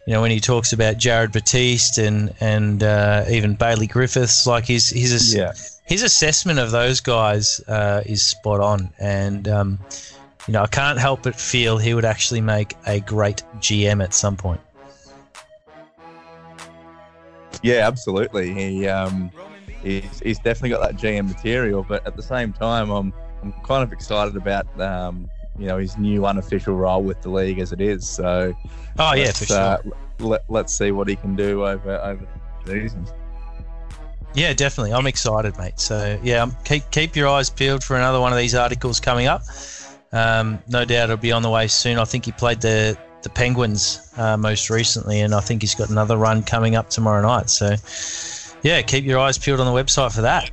you 0.06 0.13
know, 0.13 0.22
when 0.22 0.32
he 0.32 0.39
talks 0.39 0.74
about 0.74 0.98
Jared 0.98 1.32
Batiste 1.32 1.98
and 1.98 2.34
and 2.39 2.84
uh, 2.84 3.26
even 3.30 3.56
Bailey 3.56 3.88
Griffiths, 3.88 4.46
like 4.46 4.66
his 4.66 4.89
his 4.89 5.34
Yeah. 5.34 5.54
his 5.86 6.04
assessment 6.04 6.60
of 6.60 6.72
those 6.72 7.00
guys 7.00 7.62
uh, 7.68 8.02
is 8.06 8.22
spot 8.26 8.60
on, 8.60 8.92
and 9.00 9.48
um, 9.48 9.80
you 10.48 10.54
know, 10.54 10.63
I 10.63 10.68
can't 10.68 11.00
help 11.00 11.24
but 11.24 11.36
feel 11.36 11.78
he 11.78 11.94
would 11.94 12.06
actually 12.06 12.42
make 12.42 12.76
a 12.86 13.00
great 13.00 13.44
GM 13.60 14.04
at 14.04 14.13
some 14.13 14.36
point. 14.36 14.60
Yeah, 17.62 17.88
absolutely. 17.88 18.54
He 18.54 18.88
um, 18.89 19.32
he's, 19.82 20.20
he's 20.20 20.38
definitely 20.39 20.72
got 20.72 20.82
that 20.82 20.96
GM 20.98 21.30
material, 21.30 21.86
but 21.88 22.06
at 22.06 22.18
the 22.18 22.24
same 22.24 22.52
time, 22.52 22.89
I'm 22.89 23.13
I'm 23.42 23.54
kind 23.63 23.84
of 23.84 23.94
excited 23.94 24.36
about 24.36 24.68
um, 24.82 25.30
you 25.58 25.68
know 25.68 25.78
his 25.78 25.98
new 25.98 26.26
unofficial 26.26 26.76
role 26.76 27.04
with 27.04 27.22
the 27.22 27.30
league 27.30 27.60
as 27.60 27.72
it 27.72 27.82
is. 27.82 28.08
So 28.08 28.54
Oh 29.00 29.13
yeah, 29.13 29.32
for 29.32 29.46
sure. 29.46 29.58
uh, 29.58 29.78
let, 30.20 30.44
let's 30.50 30.74
see 30.74 30.92
what 30.92 31.08
he 31.08 31.16
can 31.16 31.36
do 31.36 31.66
over 31.66 31.98
over 32.00 32.28
the 32.66 32.72
season. 32.72 33.06
Yeah, 34.36 34.54
definitely. 34.54 34.94
I'm 34.94 35.06
excited, 35.06 35.58
mate. 35.58 35.80
So 35.80 36.20
yeah, 36.24 36.42
um, 36.44 36.56
keep 36.66 36.89
keep 36.92 37.16
your 37.16 37.28
eyes 37.28 37.50
peeled 37.50 37.84
for 37.84 37.96
another 37.96 38.20
one 38.20 38.32
of 38.32 38.38
these 38.38 38.56
articles 38.56 39.00
coming 39.00 39.28
up. 39.28 39.44
Um, 40.12 40.60
no 40.68 40.86
doubt 40.86 41.06
it'll 41.06 41.18
be 41.18 41.32
on 41.32 41.42
the 41.42 41.50
way 41.50 41.68
soon. 41.68 41.98
I 42.00 42.06
think 42.06 42.26
he 42.26 42.32
played 42.32 42.62
the 42.62 42.98
the 43.22 43.30
Penguins 43.30 44.12
uh, 44.18 44.36
most 44.38 44.70
recently, 44.70 45.22
and 45.22 45.34
I 45.34 45.39
think 45.39 45.62
he's 45.62 45.76
got 45.76 45.89
another 45.89 46.18
run 46.18 46.44
coming 46.44 46.76
up 46.76 46.89
tomorrow 46.89 47.22
night. 47.22 47.50
So 47.50 47.76
yeah, 48.63 48.82
keep 48.82 49.06
your 49.06 49.20
eyes 49.20 49.38
peeled 49.38 49.60
on 49.60 49.66
the 49.66 49.84
website 49.84 50.13
for 50.13 50.22
that. 50.22 50.52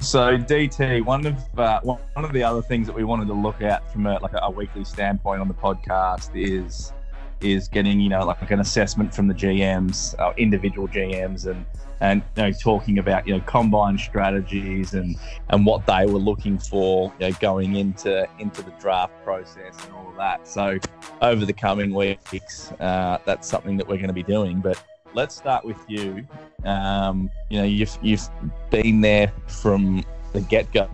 So 0.00 0.38
DT, 0.38 1.04
one 1.04 1.26
of 1.26 1.58
uh, 1.58 1.80
one 1.80 2.24
of 2.24 2.32
the 2.32 2.42
other 2.42 2.62
things 2.62 2.86
that 2.86 2.94
we 2.94 3.04
wanted 3.04 3.26
to 3.28 3.34
look 3.34 3.60
at 3.60 3.90
from 3.92 4.06
a, 4.06 4.18
like 4.20 4.34
a, 4.34 4.40
a 4.42 4.50
weekly 4.50 4.84
standpoint 4.84 5.40
on 5.40 5.48
the 5.48 5.54
podcast 5.54 6.30
is 6.34 6.92
is 7.40 7.68
getting 7.68 8.00
you 8.00 8.08
know 8.08 8.24
like 8.24 8.50
an 8.50 8.60
assessment 8.60 9.14
from 9.14 9.26
the 9.28 9.34
GMs, 9.34 10.18
uh, 10.18 10.32
individual 10.36 10.88
GMs, 10.88 11.46
and 11.46 11.64
and 12.00 12.22
you 12.36 12.42
know 12.44 12.52
talking 12.52 12.98
about 12.98 13.26
you 13.26 13.34
know 13.34 13.40
combine 13.46 13.98
strategies 13.98 14.94
and 14.94 15.16
and 15.48 15.66
what 15.66 15.84
they 15.86 16.06
were 16.06 16.18
looking 16.18 16.58
for 16.58 17.12
you 17.18 17.28
know 17.28 17.36
going 17.40 17.76
into 17.76 18.26
into 18.38 18.62
the 18.62 18.72
draft 18.78 19.12
process 19.24 19.76
and 19.84 19.94
all 19.94 20.08
of 20.08 20.16
that. 20.16 20.46
So 20.46 20.78
over 21.20 21.44
the 21.44 21.52
coming 21.52 21.92
weeks, 21.94 22.70
uh, 22.80 23.18
that's 23.24 23.48
something 23.48 23.76
that 23.76 23.88
we're 23.88 23.96
going 23.96 24.08
to 24.08 24.14
be 24.14 24.22
doing, 24.22 24.60
but. 24.60 24.82
Let's 25.14 25.34
start 25.34 25.64
with 25.64 25.78
you. 25.88 26.26
Um, 26.64 27.30
you 27.48 27.58
know, 27.58 27.64
you've 27.64 27.96
you've 28.02 28.28
been 28.70 29.00
there 29.00 29.32
from 29.46 30.04
the 30.32 30.40
get 30.42 30.70
go. 30.72 30.88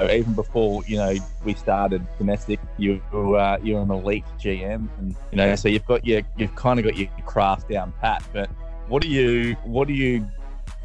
Even 0.00 0.32
before 0.34 0.84
you 0.86 0.96
know 0.96 1.14
we 1.44 1.54
started 1.54 2.06
domestic, 2.18 2.60
you 2.76 3.02
uh, 3.14 3.58
you're 3.62 3.80
an 3.80 3.90
elite 3.90 4.24
GM, 4.38 4.88
and 4.98 5.16
you 5.30 5.36
know 5.36 5.54
so 5.56 5.68
you've 5.68 5.86
got 5.86 6.06
your 6.06 6.22
you've 6.36 6.54
kind 6.54 6.78
of 6.78 6.84
got 6.84 6.96
your 6.96 7.08
craft 7.26 7.68
down 7.68 7.92
pat. 8.00 8.22
But 8.32 8.48
what 8.88 9.02
do 9.02 9.08
you 9.08 9.54
what 9.64 9.88
do 9.88 9.94
you 9.94 10.26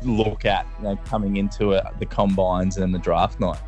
look 0.03 0.45
at 0.45 0.65
you 0.79 0.85
know 0.85 0.95
coming 1.05 1.37
into 1.37 1.71
it, 1.71 1.83
the 1.99 2.05
combines 2.05 2.77
and 2.77 2.93
the 2.93 2.99
draft 2.99 3.39
night? 3.39 3.59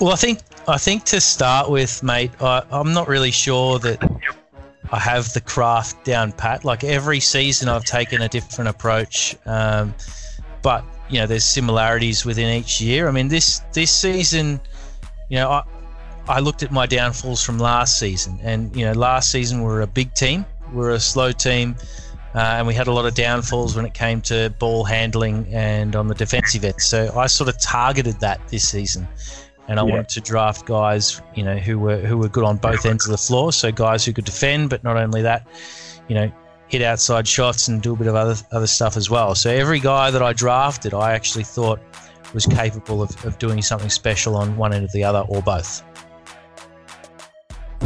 Well, 0.00 0.12
I 0.12 0.16
think 0.16 0.40
I 0.66 0.78
think 0.78 1.04
to 1.04 1.20
start 1.20 1.70
with, 1.70 2.02
mate, 2.02 2.30
I, 2.40 2.62
I'm 2.70 2.92
not 2.92 3.08
really 3.08 3.30
sure 3.30 3.78
that 3.80 4.00
I 4.94 5.00
have 5.00 5.32
the 5.32 5.40
craft 5.40 6.04
down 6.04 6.30
pat. 6.30 6.64
Like 6.64 6.84
every 6.84 7.18
season, 7.18 7.68
I've 7.68 7.84
taken 7.84 8.22
a 8.22 8.28
different 8.28 8.68
approach, 8.68 9.34
um, 9.44 9.92
but 10.62 10.84
you 11.10 11.18
know, 11.18 11.26
there's 11.26 11.44
similarities 11.44 12.24
within 12.24 12.48
each 12.56 12.80
year. 12.80 13.08
I 13.08 13.10
mean, 13.10 13.26
this 13.26 13.60
this 13.72 13.90
season, 13.90 14.60
you 15.28 15.38
know, 15.38 15.50
I 15.50 15.64
I 16.28 16.38
looked 16.38 16.62
at 16.62 16.70
my 16.70 16.86
downfalls 16.86 17.44
from 17.44 17.58
last 17.58 17.98
season, 17.98 18.38
and 18.44 18.74
you 18.76 18.84
know, 18.84 18.92
last 18.92 19.32
season 19.32 19.62
we 19.62 19.64
were 19.66 19.82
a 19.82 19.88
big 19.88 20.14
team, 20.14 20.46
we 20.72 20.84
are 20.84 20.90
a 20.90 21.00
slow 21.00 21.32
team. 21.32 21.74
Uh, 22.36 22.58
and 22.58 22.66
we 22.66 22.74
had 22.74 22.88
a 22.88 22.92
lot 22.92 23.06
of 23.06 23.14
downfalls 23.14 23.76
when 23.76 23.86
it 23.86 23.94
came 23.94 24.20
to 24.20 24.52
ball 24.58 24.82
handling 24.82 25.46
and 25.54 25.94
on 25.94 26.08
the 26.08 26.16
defensive 26.16 26.64
end. 26.64 26.80
So 26.80 27.16
I 27.16 27.28
sort 27.28 27.48
of 27.48 27.60
targeted 27.60 28.18
that 28.18 28.40
this 28.48 28.68
season 28.68 29.06
and 29.68 29.80
I 29.80 29.84
yeah. 29.84 29.90
wanted 29.90 30.08
to 30.10 30.20
draft 30.20 30.66
guys, 30.66 31.22
you 31.34 31.42
know, 31.42 31.56
who 31.56 31.78
were 31.78 31.98
who 31.98 32.18
were 32.18 32.28
good 32.28 32.44
on 32.44 32.56
both 32.56 32.84
ends 32.84 33.06
of 33.06 33.12
the 33.12 33.18
floor. 33.18 33.52
So 33.52 33.72
guys 33.72 34.04
who 34.04 34.12
could 34.12 34.24
defend, 34.24 34.70
but 34.70 34.84
not 34.84 34.96
only 34.96 35.22
that, 35.22 35.46
you 36.08 36.14
know, 36.14 36.30
hit 36.68 36.82
outside 36.82 37.26
shots 37.26 37.68
and 37.68 37.82
do 37.82 37.94
a 37.94 37.96
bit 37.96 38.06
of 38.06 38.14
other 38.14 38.36
other 38.52 38.66
stuff 38.66 38.96
as 38.96 39.08
well. 39.08 39.34
So 39.34 39.50
every 39.50 39.80
guy 39.80 40.10
that 40.10 40.22
I 40.22 40.32
drafted, 40.32 40.94
I 40.94 41.12
actually 41.12 41.44
thought 41.44 41.80
was 42.34 42.46
capable 42.46 43.02
of, 43.02 43.24
of 43.24 43.38
doing 43.38 43.62
something 43.62 43.90
special 43.90 44.36
on 44.36 44.56
one 44.56 44.72
end 44.72 44.84
of 44.84 44.92
the 44.92 45.04
other 45.04 45.20
or 45.28 45.40
both. 45.40 45.82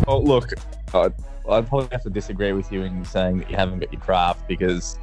Well, 0.06 0.24
look, 0.24 0.52
I'd, 0.94 1.12
I'd 1.48 1.68
probably 1.68 1.88
have 1.92 2.02
to 2.04 2.10
disagree 2.10 2.52
with 2.52 2.72
you 2.72 2.82
in 2.82 3.04
saying 3.04 3.38
that 3.38 3.50
you 3.50 3.56
haven't 3.56 3.80
got 3.80 3.92
your 3.92 4.00
craft 4.00 4.48
because 4.48 4.98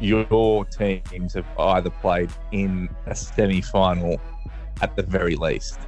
your 0.00 0.64
teams 0.66 1.34
have 1.34 1.46
either 1.58 1.90
played 1.90 2.30
in 2.52 2.88
a 3.06 3.14
semi-final 3.14 4.20
at 4.80 4.94
the 4.94 5.02
very 5.02 5.34
least. 5.34 5.80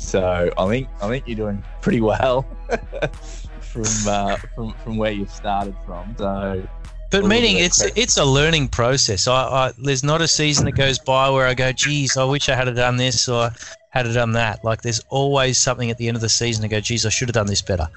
So 0.00 0.50
I 0.56 0.68
think 0.68 0.88
I 1.00 1.08
think 1.08 1.28
you're 1.28 1.36
doing 1.36 1.62
pretty 1.82 2.00
well 2.00 2.46
from 3.60 3.84
uh, 4.06 4.36
from 4.54 4.72
from 4.82 4.96
where 4.96 5.12
you've 5.12 5.30
started 5.30 5.76
from. 5.86 6.14
So. 6.18 6.66
But 7.10 7.24
meaning 7.24 7.56
it's 7.56 7.82
it's 7.96 8.18
a 8.18 8.24
learning 8.24 8.68
process. 8.68 9.26
I, 9.26 9.34
I, 9.34 9.72
there's 9.78 10.04
not 10.04 10.20
a 10.20 10.28
season 10.28 10.64
that 10.66 10.72
goes 10.72 10.98
by 10.98 11.28
where 11.28 11.46
I 11.46 11.54
go, 11.54 11.72
geez, 11.72 12.16
I 12.16 12.24
wish 12.24 12.48
I 12.48 12.54
had 12.54 12.72
done 12.76 12.96
this 12.96 13.28
or 13.28 13.50
had 13.90 14.04
done 14.14 14.32
that. 14.32 14.64
Like 14.64 14.82
there's 14.82 15.00
always 15.08 15.58
something 15.58 15.90
at 15.90 15.98
the 15.98 16.06
end 16.06 16.16
of 16.16 16.20
the 16.20 16.28
season 16.28 16.62
to 16.62 16.68
go, 16.68 16.78
geez, 16.80 17.04
I 17.04 17.08
should 17.08 17.28
have 17.28 17.34
done 17.34 17.48
this 17.48 17.62
better. 17.62 17.88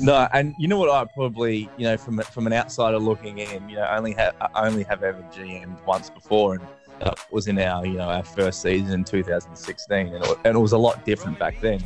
No, 0.00 0.28
and 0.32 0.54
you 0.58 0.68
know 0.68 0.78
what? 0.78 0.90
I 0.90 1.04
probably, 1.12 1.68
you 1.76 1.84
know, 1.84 1.96
from 1.96 2.20
from 2.20 2.46
an 2.46 2.52
outsider 2.52 3.00
looking 3.00 3.38
in, 3.38 3.68
you 3.68 3.76
know, 3.76 3.86
only 3.90 4.12
have 4.12 4.34
only 4.54 4.84
have 4.84 5.02
ever 5.02 5.22
GM'd 5.34 5.84
once 5.84 6.08
before, 6.08 6.54
and 6.54 6.62
that 7.00 7.18
was 7.30 7.48
in 7.48 7.58
our 7.58 7.86
you 7.86 7.94
know 7.94 8.08
our 8.08 8.24
first 8.24 8.62
season 8.62 8.92
in 8.92 9.04
2016, 9.04 10.14
and 10.14 10.24
it, 10.24 10.38
and 10.44 10.56
it 10.56 10.60
was 10.60 10.72
a 10.72 10.78
lot 10.78 11.04
different 11.04 11.38
back 11.38 11.60
then. 11.60 11.80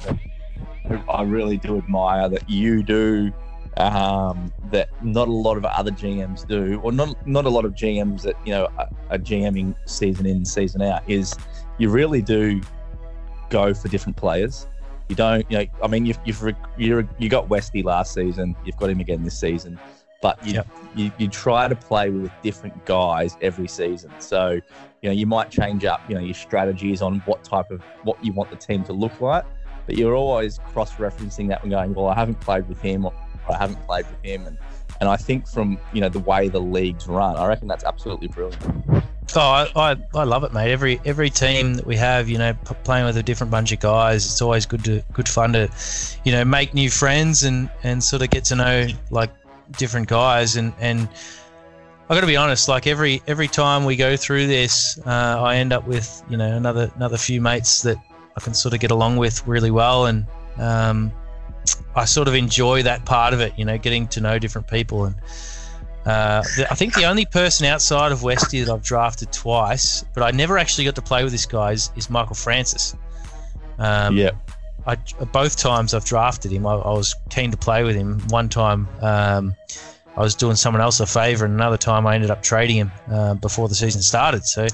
I 1.08 1.22
really 1.22 1.56
do 1.56 1.78
admire 1.78 2.28
that 2.28 2.48
you 2.48 2.82
do 2.82 3.32
um, 3.76 4.52
that 4.70 4.88
not 5.02 5.28
a 5.28 5.32
lot 5.32 5.56
of 5.56 5.64
other 5.64 5.90
GMs 5.90 6.46
do, 6.46 6.80
or 6.82 6.92
not 6.92 7.26
not 7.26 7.44
a 7.44 7.50
lot 7.50 7.64
of 7.64 7.74
GMs 7.74 8.22
that 8.22 8.36
you 8.44 8.52
know 8.52 8.68
are, 8.78 8.88
are 9.10 9.18
GMing 9.18 9.74
season 9.86 10.26
in 10.26 10.44
season 10.44 10.82
out. 10.82 11.02
Is 11.08 11.34
you 11.78 11.90
really 11.90 12.22
do 12.22 12.60
go 13.50 13.74
for 13.74 13.88
different 13.88 14.16
players. 14.16 14.66
You 15.08 15.14
don't, 15.14 15.48
you 15.50 15.58
know, 15.58 15.66
I 15.82 15.88
mean, 15.88 16.06
you've 16.06 16.18
you've 16.24 16.42
you 16.76 17.08
you 17.18 17.28
got 17.28 17.48
Westy 17.48 17.82
last 17.82 18.14
season. 18.14 18.56
You've 18.64 18.76
got 18.76 18.90
him 18.90 19.00
again 19.00 19.22
this 19.22 19.38
season 19.38 19.78
but 20.22 20.44
you, 20.46 20.54
yep. 20.54 20.66
you, 20.94 21.12
you 21.18 21.28
try 21.28 21.68
to 21.68 21.76
play 21.76 22.10
with 22.10 22.30
different 22.42 22.84
guys 22.84 23.36
every 23.40 23.68
season. 23.68 24.10
So, 24.18 24.60
you 25.02 25.08
know, 25.08 25.12
you 25.12 25.26
might 25.26 25.50
change 25.50 25.84
up, 25.84 26.00
you 26.08 26.14
know, 26.14 26.20
your 26.20 26.34
strategies 26.34 27.02
on 27.02 27.20
what 27.20 27.44
type 27.44 27.70
of 27.70 27.82
what 28.02 28.22
you 28.24 28.32
want 28.32 28.50
the 28.50 28.56
team 28.56 28.82
to 28.84 28.92
look 28.92 29.20
like, 29.20 29.44
but 29.86 29.96
you're 29.96 30.14
always 30.14 30.58
cross-referencing 30.72 31.48
that 31.48 31.62
and 31.62 31.70
going, 31.70 31.94
well, 31.94 32.08
I 32.08 32.14
haven't 32.14 32.40
played 32.40 32.68
with 32.68 32.80
him 32.80 33.04
or 33.04 33.12
I 33.48 33.56
haven't 33.56 33.84
played 33.86 34.06
with 34.06 34.24
him, 34.24 34.46
and 34.46 34.58
and 35.00 35.08
I 35.08 35.16
think 35.16 35.46
from 35.46 35.78
you 35.92 36.00
know 36.00 36.08
the 36.08 36.20
way 36.20 36.48
the 36.48 36.60
leagues 36.60 37.06
run, 37.06 37.36
I 37.36 37.46
reckon 37.46 37.68
that's 37.68 37.84
absolutely 37.84 38.28
brilliant. 38.28 38.60
Oh, 39.34 39.40
I, 39.40 39.70
I, 39.76 39.96
I 40.14 40.24
love 40.24 40.44
it, 40.44 40.52
mate. 40.52 40.72
Every 40.72 41.00
every 41.04 41.30
team 41.30 41.74
that 41.74 41.86
we 41.86 41.96
have, 41.96 42.28
you 42.28 42.38
know, 42.38 42.54
p- 42.54 42.74
playing 42.84 43.04
with 43.04 43.16
a 43.16 43.22
different 43.22 43.50
bunch 43.50 43.72
of 43.72 43.80
guys, 43.80 44.24
it's 44.24 44.40
always 44.40 44.66
good 44.66 44.84
to 44.84 45.02
good 45.12 45.28
fun 45.28 45.52
to, 45.52 45.68
you 46.24 46.32
know, 46.32 46.44
make 46.44 46.74
new 46.74 46.90
friends 46.90 47.42
and 47.42 47.68
and 47.82 48.02
sort 48.02 48.22
of 48.22 48.30
get 48.30 48.44
to 48.44 48.56
know 48.56 48.86
like 49.10 49.30
different 49.72 50.08
guys 50.08 50.56
and 50.56 50.72
and 50.80 51.08
I 52.08 52.14
got 52.14 52.20
to 52.20 52.26
be 52.26 52.36
honest. 52.36 52.68
Like 52.68 52.86
every 52.86 53.20
every 53.26 53.48
time 53.48 53.84
we 53.84 53.96
go 53.96 54.16
through 54.16 54.46
this, 54.46 54.98
uh, 55.04 55.42
I 55.42 55.56
end 55.56 55.72
up 55.72 55.86
with 55.86 56.22
you 56.30 56.36
know 56.36 56.56
another 56.56 56.90
another 56.94 57.16
few 57.16 57.40
mates 57.40 57.82
that 57.82 57.96
I 58.36 58.40
can 58.40 58.54
sort 58.54 58.74
of 58.74 58.80
get 58.80 58.92
along 58.92 59.16
with 59.16 59.44
really 59.46 59.72
well, 59.72 60.06
and 60.06 60.24
um, 60.58 61.10
I 61.96 62.04
sort 62.04 62.28
of 62.28 62.34
enjoy 62.34 62.84
that 62.84 63.04
part 63.04 63.34
of 63.34 63.40
it. 63.40 63.54
You 63.58 63.64
know, 63.64 63.76
getting 63.76 64.06
to 64.08 64.20
know 64.20 64.38
different 64.38 64.68
people, 64.68 65.06
and 65.06 65.16
uh, 66.06 66.44
I 66.70 66.76
think 66.76 66.94
the 66.94 67.06
only 67.06 67.24
person 67.24 67.66
outside 67.66 68.12
of 68.12 68.22
Westy 68.22 68.60
that 68.60 68.72
I've 68.72 68.84
drafted 68.84 69.32
twice, 69.32 70.04
but 70.14 70.22
I 70.22 70.30
never 70.30 70.58
actually 70.58 70.84
got 70.84 70.94
to 70.94 71.02
play 71.02 71.24
with 71.24 71.32
this 71.32 71.46
guy 71.46 71.72
is, 71.72 71.90
is 71.96 72.08
Michael 72.08 72.36
Francis. 72.36 72.94
Um, 73.80 74.16
yeah. 74.16 74.30
I, 74.86 74.96
both 75.32 75.56
times 75.56 75.94
I've 75.94 76.04
drafted 76.04 76.52
him, 76.52 76.66
I, 76.66 76.74
I, 76.74 76.92
was 76.92 77.14
keen 77.28 77.50
to 77.50 77.56
play 77.56 77.82
with 77.82 77.96
him. 77.96 78.20
One 78.28 78.48
time 78.48 78.88
um, 79.00 79.56
I 80.16 80.20
was 80.20 80.34
doing 80.34 80.54
someone 80.54 80.80
else 80.80 81.00
a 81.00 81.06
favour, 81.06 81.44
and 81.44 81.54
another 81.54 81.76
time 81.76 82.06
I 82.06 82.14
ended 82.14 82.30
up 82.30 82.42
trading 82.42 82.76
him 82.76 82.92
uh, 83.10 83.34
before 83.34 83.68
the 83.68 83.74
season 83.74 84.00
started. 84.00 84.44
So, 84.44 84.68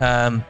um, 0.00 0.44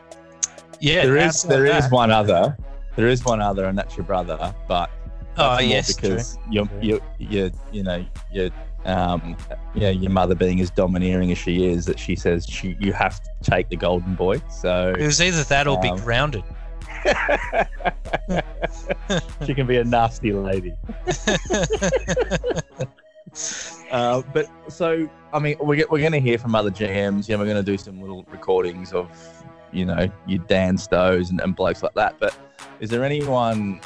yeah, 0.80 1.04
there 1.04 1.16
is 1.16 1.42
there 1.44 1.62
that, 1.62 1.84
is 1.84 1.90
one 1.90 2.10
other, 2.10 2.56
there 2.96 3.06
is 3.06 3.24
one 3.24 3.40
other, 3.40 3.66
and 3.66 3.78
that's 3.78 3.96
your 3.96 4.04
brother. 4.04 4.54
But 4.66 4.90
oh 5.38 5.60
yes, 5.60 5.94
because 5.94 6.36
you 6.50 6.68
you 6.82 7.00
you 7.18 7.52
you 7.72 7.82
know 7.84 8.04
you 8.32 8.50
um, 8.84 9.36
yeah, 9.74 9.90
your 9.90 10.10
mother 10.10 10.34
being 10.34 10.60
as 10.60 10.70
domineering 10.70 11.30
as 11.32 11.38
she 11.38 11.66
is, 11.66 11.86
that 11.86 11.98
she 11.98 12.16
says 12.16 12.46
she, 12.46 12.76
you 12.80 12.92
have 12.92 13.22
to 13.22 13.30
take 13.42 13.68
the 13.68 13.76
golden 13.76 14.14
boy. 14.14 14.42
So 14.50 14.94
it 14.98 15.06
was 15.06 15.22
either 15.22 15.42
that 15.44 15.66
or 15.66 15.76
um, 15.76 15.82
be 15.82 16.02
grounded. 16.02 16.44
She 19.46 19.54
can 19.54 19.66
be 19.66 19.76
a 19.76 19.84
nasty 19.84 20.32
lady. 20.32 20.74
uh, 23.90 24.22
but 24.32 24.48
so, 24.68 25.08
I 25.32 25.38
mean, 25.38 25.56
we're, 25.60 25.86
we're 25.88 25.98
going 25.98 26.12
to 26.12 26.20
hear 26.20 26.38
from 26.38 26.54
other 26.54 26.70
GMs. 26.70 27.28
Yeah, 27.28 27.36
we're 27.36 27.44
going 27.44 27.56
to 27.56 27.62
do 27.62 27.76
some 27.78 28.00
little 28.00 28.24
recordings 28.30 28.92
of, 28.92 29.10
you 29.72 29.84
know, 29.84 30.10
your 30.26 30.42
Dan 30.44 30.78
Stows 30.78 31.30
and, 31.30 31.40
and 31.40 31.54
blokes 31.56 31.82
like 31.82 31.94
that. 31.94 32.16
But 32.18 32.36
is 32.80 32.90
there 32.90 33.04
anyone 33.04 33.80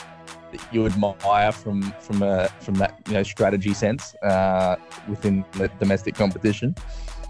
that 0.52 0.66
you 0.72 0.86
admire 0.86 1.52
from 1.52 1.82
from 2.00 2.22
a 2.22 2.48
from 2.60 2.74
that 2.74 2.98
you 3.06 3.14
know 3.14 3.22
strategy 3.22 3.74
sense 3.74 4.14
uh, 4.22 4.76
within 5.08 5.44
the 5.52 5.68
domestic 5.78 6.14
competition? 6.14 6.74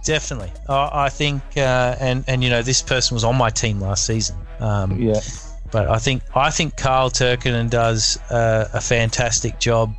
Definitely, 0.04 0.52
I 0.68 1.08
think, 1.08 1.42
uh, 1.56 1.96
and 2.00 2.24
and 2.28 2.42
you 2.44 2.50
know, 2.50 2.62
this 2.62 2.82
person 2.82 3.14
was 3.14 3.24
on 3.24 3.36
my 3.36 3.50
team 3.50 3.80
last 3.80 4.06
season. 4.06 4.36
Um, 4.60 5.00
yeah. 5.00 5.20
But 5.70 5.88
I 5.88 5.98
think 5.98 6.22
I 6.34 6.50
think 6.50 6.76
Carl 6.76 7.10
Turkinen 7.10 7.68
does 7.68 8.18
uh, 8.30 8.68
a 8.72 8.80
fantastic 8.80 9.58
job 9.58 9.94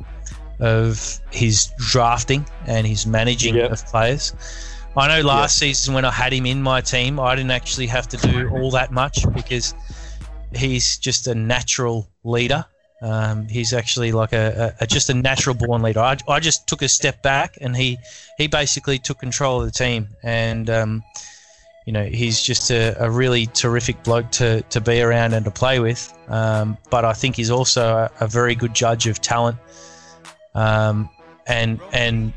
of 0.58 1.20
his 1.30 1.70
drafting 1.78 2.46
and 2.66 2.86
his 2.86 3.06
managing 3.06 3.56
yep. 3.56 3.72
of 3.72 3.84
players. 3.86 4.34
I 4.96 5.08
know 5.08 5.26
last 5.26 5.62
yep. 5.62 5.68
season 5.68 5.94
when 5.94 6.04
I 6.04 6.10
had 6.10 6.32
him 6.32 6.46
in 6.46 6.62
my 6.62 6.80
team, 6.80 7.20
I 7.20 7.34
didn't 7.36 7.52
actually 7.52 7.86
have 7.86 8.08
to 8.08 8.16
do 8.16 8.50
all 8.50 8.70
that 8.72 8.90
much 8.90 9.24
because 9.32 9.74
he's 10.54 10.98
just 10.98 11.28
a 11.28 11.34
natural 11.34 12.08
leader. 12.24 12.64
Um, 13.02 13.48
he's 13.48 13.72
actually 13.72 14.12
like 14.12 14.32
a, 14.34 14.74
a, 14.80 14.86
just 14.86 15.08
a 15.08 15.14
natural 15.14 15.54
born 15.54 15.80
leader. 15.80 16.00
I, 16.00 16.16
I 16.28 16.40
just 16.40 16.66
took 16.66 16.82
a 16.82 16.88
step 16.88 17.22
back 17.22 17.56
and 17.60 17.74
he 17.74 17.98
he 18.36 18.46
basically 18.46 18.98
took 18.98 19.18
control 19.18 19.60
of 19.60 19.66
the 19.66 19.72
team 19.72 20.08
and 20.22 20.68
um, 20.68 21.02
you 21.86 21.92
know, 21.92 22.04
he's 22.04 22.42
just 22.42 22.70
a, 22.70 22.94
a, 23.02 23.10
really 23.10 23.46
terrific 23.46 24.02
bloke 24.04 24.30
to, 24.32 24.60
to 24.62 24.80
be 24.80 25.00
around 25.00 25.32
and 25.32 25.44
to 25.44 25.50
play 25.50 25.80
with. 25.80 26.12
Um, 26.28 26.76
but 26.90 27.04
I 27.04 27.14
think 27.14 27.36
he's 27.36 27.50
also 27.50 27.96
a, 27.96 28.10
a 28.24 28.28
very 28.28 28.54
good 28.54 28.74
judge 28.74 29.06
of 29.06 29.20
talent 29.20 29.56
um, 30.54 31.08
and 31.46 31.80
and 31.92 32.32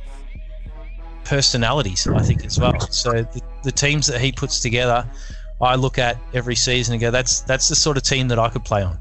personalities, 1.25 2.07
I 2.07 2.21
think, 2.21 2.45
as 2.45 2.59
well. 2.59 2.79
So 2.79 3.11
the, 3.11 3.41
the, 3.63 3.71
teams 3.71 4.07
that 4.07 4.19
he 4.19 4.31
puts 4.31 4.59
together, 4.59 5.07
I 5.61 5.75
look 5.75 5.97
at 5.97 6.17
every 6.33 6.55
season 6.55 6.93
and 6.93 7.01
go, 7.01 7.11
that's 7.11 7.41
that's 7.41 7.69
the 7.69 7.75
sort 7.75 7.97
of 7.97 8.03
team 8.03 8.27
that 8.29 8.39
I 8.39 8.49
could 8.49 8.63
play 8.63 8.83
on. 8.83 8.97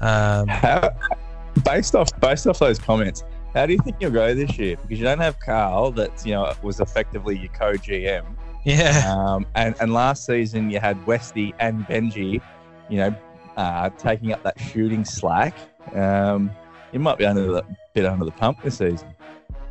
Um, 0.00 0.48
how, 0.48 0.90
based 1.64 1.94
off 1.94 2.08
based 2.20 2.46
off 2.46 2.58
those 2.58 2.78
comments, 2.78 3.24
how 3.54 3.66
do 3.66 3.72
you 3.72 3.78
think 3.80 3.96
you'll 4.00 4.10
go 4.10 4.34
this 4.34 4.58
year? 4.58 4.76
Because 4.76 4.98
you 4.98 5.04
don't 5.04 5.20
have 5.20 5.38
Carl, 5.40 5.90
that 5.92 6.24
you 6.24 6.32
know 6.32 6.52
was 6.62 6.80
effectively 6.80 7.38
your 7.38 7.52
co-GM. 7.52 8.24
Yeah. 8.64 9.14
Um, 9.16 9.46
and, 9.54 9.74
and 9.80 9.92
last 9.94 10.24
season 10.26 10.70
you 10.70 10.80
had 10.80 11.04
Westy 11.06 11.54
and 11.58 11.86
Benji, 11.86 12.40
you 12.88 12.98
know, 12.98 13.14
uh, 13.56 13.90
taking 13.90 14.32
up 14.32 14.42
that 14.42 14.58
shooting 14.60 15.04
slack. 15.04 15.54
Um, 15.94 16.50
you 16.92 16.98
might 16.98 17.18
be 17.18 17.24
under 17.26 17.46
the 17.52 17.64
bit 17.94 18.04
under 18.04 18.24
the 18.24 18.30
pump 18.32 18.62
this 18.62 18.78
season. 18.78 19.08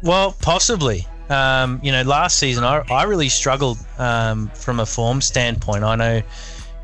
Well, 0.04 0.36
possibly. 0.42 1.06
Um, 1.30 1.80
you 1.84 1.92
know, 1.92 2.02
last 2.02 2.40
season 2.40 2.64
I, 2.64 2.80
I 2.90 3.04
really 3.04 3.30
struggled 3.30 3.78
um, 4.00 4.50
from 4.56 4.80
a 4.80 4.86
form 4.86 5.22
standpoint. 5.22 5.84
I 5.84 5.96
know, 5.96 6.22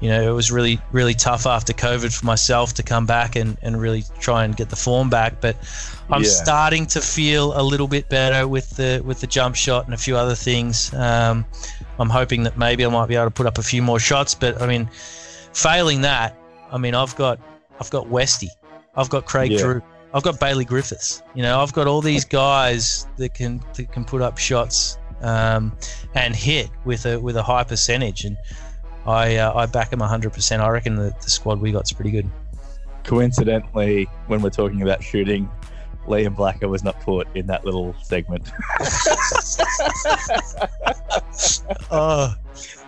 you 0.02 0.10
know, 0.10 0.30
it 0.30 0.34
was 0.36 0.52
really, 0.52 0.80
really 0.92 1.16
tough 1.16 1.48
after 1.48 1.74
COVID 1.74 2.16
for 2.16 2.26
myself 2.26 2.74
to 2.76 2.84
come 2.84 3.06
back 3.08 3.36
and, 3.36 3.58
and 3.64 3.80
really 3.82 4.04
try 4.20 4.44
and 4.46 4.56
get 4.56 4.70
the 4.70 4.76
form 4.76 5.10
back. 5.10 5.42
But 5.42 5.56
I'm 6.12 6.22
Yeah. 6.22 6.30
starting 6.30 6.86
to 6.88 7.02
feel 7.02 7.60
a 7.60 7.64
little 7.64 7.88
bit 7.88 8.08
better 8.10 8.48
with 8.48 8.70
the 8.72 9.02
with 9.04 9.22
the 9.22 9.28
jump 9.28 9.56
shot 9.56 9.86
and 9.86 9.94
a 9.96 9.98
few 9.98 10.16
other 10.16 10.36
things. 10.36 10.94
Um, 10.94 11.46
I'm 12.00 12.10
hoping 12.10 12.44
that 12.44 12.58
maybe 12.58 12.86
I 12.86 12.90
might 12.90 13.08
be 13.08 13.16
able 13.16 13.26
to 13.26 13.32
put 13.32 13.46
up 13.46 13.58
a 13.58 13.64
few 13.64 13.82
more 13.82 14.00
shots. 14.00 14.36
But 14.36 14.62
I 14.62 14.68
mean, 14.68 14.90
failing 15.54 16.02
that, 16.02 16.38
I 16.72 16.78
mean, 16.78 16.96
I've 16.96 17.16
got 17.16 17.40
I've 17.80 17.90
got 17.90 18.08
Westy, 18.08 18.50
I've 18.96 19.10
got 19.10 19.26
Craig 19.26 19.52
Yeah. 19.52 19.60
Drew, 19.60 19.82
I've 20.14 20.24
got 20.24 20.40
Bailey 20.40 20.66
Griffiths. 20.66 21.22
You 21.34 21.44
know, 21.44 21.62
I've 21.62 21.74
got 21.74 21.88
all 21.88 22.02
these 22.02 22.26
guys 22.44 23.08
that 23.18 23.34
can 23.34 23.62
that 23.76 23.92
can 23.92 24.06
put 24.06 24.22
up 24.22 24.38
shots 24.38 24.98
um, 25.22 25.76
and 26.14 26.36
hit 26.36 26.70
with 26.86 27.06
a 27.06 27.20
with 27.20 27.38
a 27.38 27.44
high 27.44 27.64
percentage, 27.64 28.26
and 28.26 28.38
I 29.06 29.38
uh, 29.38 29.54
I 29.54 29.66
back 29.66 29.90
them 29.90 30.00
100%. 30.00 30.60
I 30.60 30.70
reckon 30.70 30.96
the, 30.96 31.14
the 31.22 31.30
squad 31.30 31.60
we 31.60 31.72
got's 31.72 31.92
pretty 31.92 32.12
good. 32.12 32.30
Coincidentally, 33.04 34.10
when 34.28 34.42
we're 34.42 34.50
talking 34.50 34.82
about 34.82 35.04
shooting, 35.04 35.50
Liam 36.08 36.36
Blacker 36.36 36.68
was 36.68 36.84
not 36.84 37.00
put 37.02 37.28
in 37.36 37.48
that 37.48 37.66
little 37.66 37.96
segment. 38.02 38.52
Oh, 41.92 42.34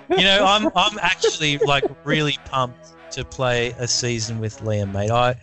you 0.09 0.23
know, 0.23 0.45
I'm 0.45 0.69
I'm 0.75 0.97
actually 0.99 1.57
like 1.59 1.83
really 2.05 2.37
pumped 2.45 2.93
to 3.11 3.25
play 3.25 3.69
a 3.77 3.87
season 3.87 4.39
with 4.39 4.59
Liam, 4.61 4.93
mate. 4.93 5.11
I. 5.11 5.35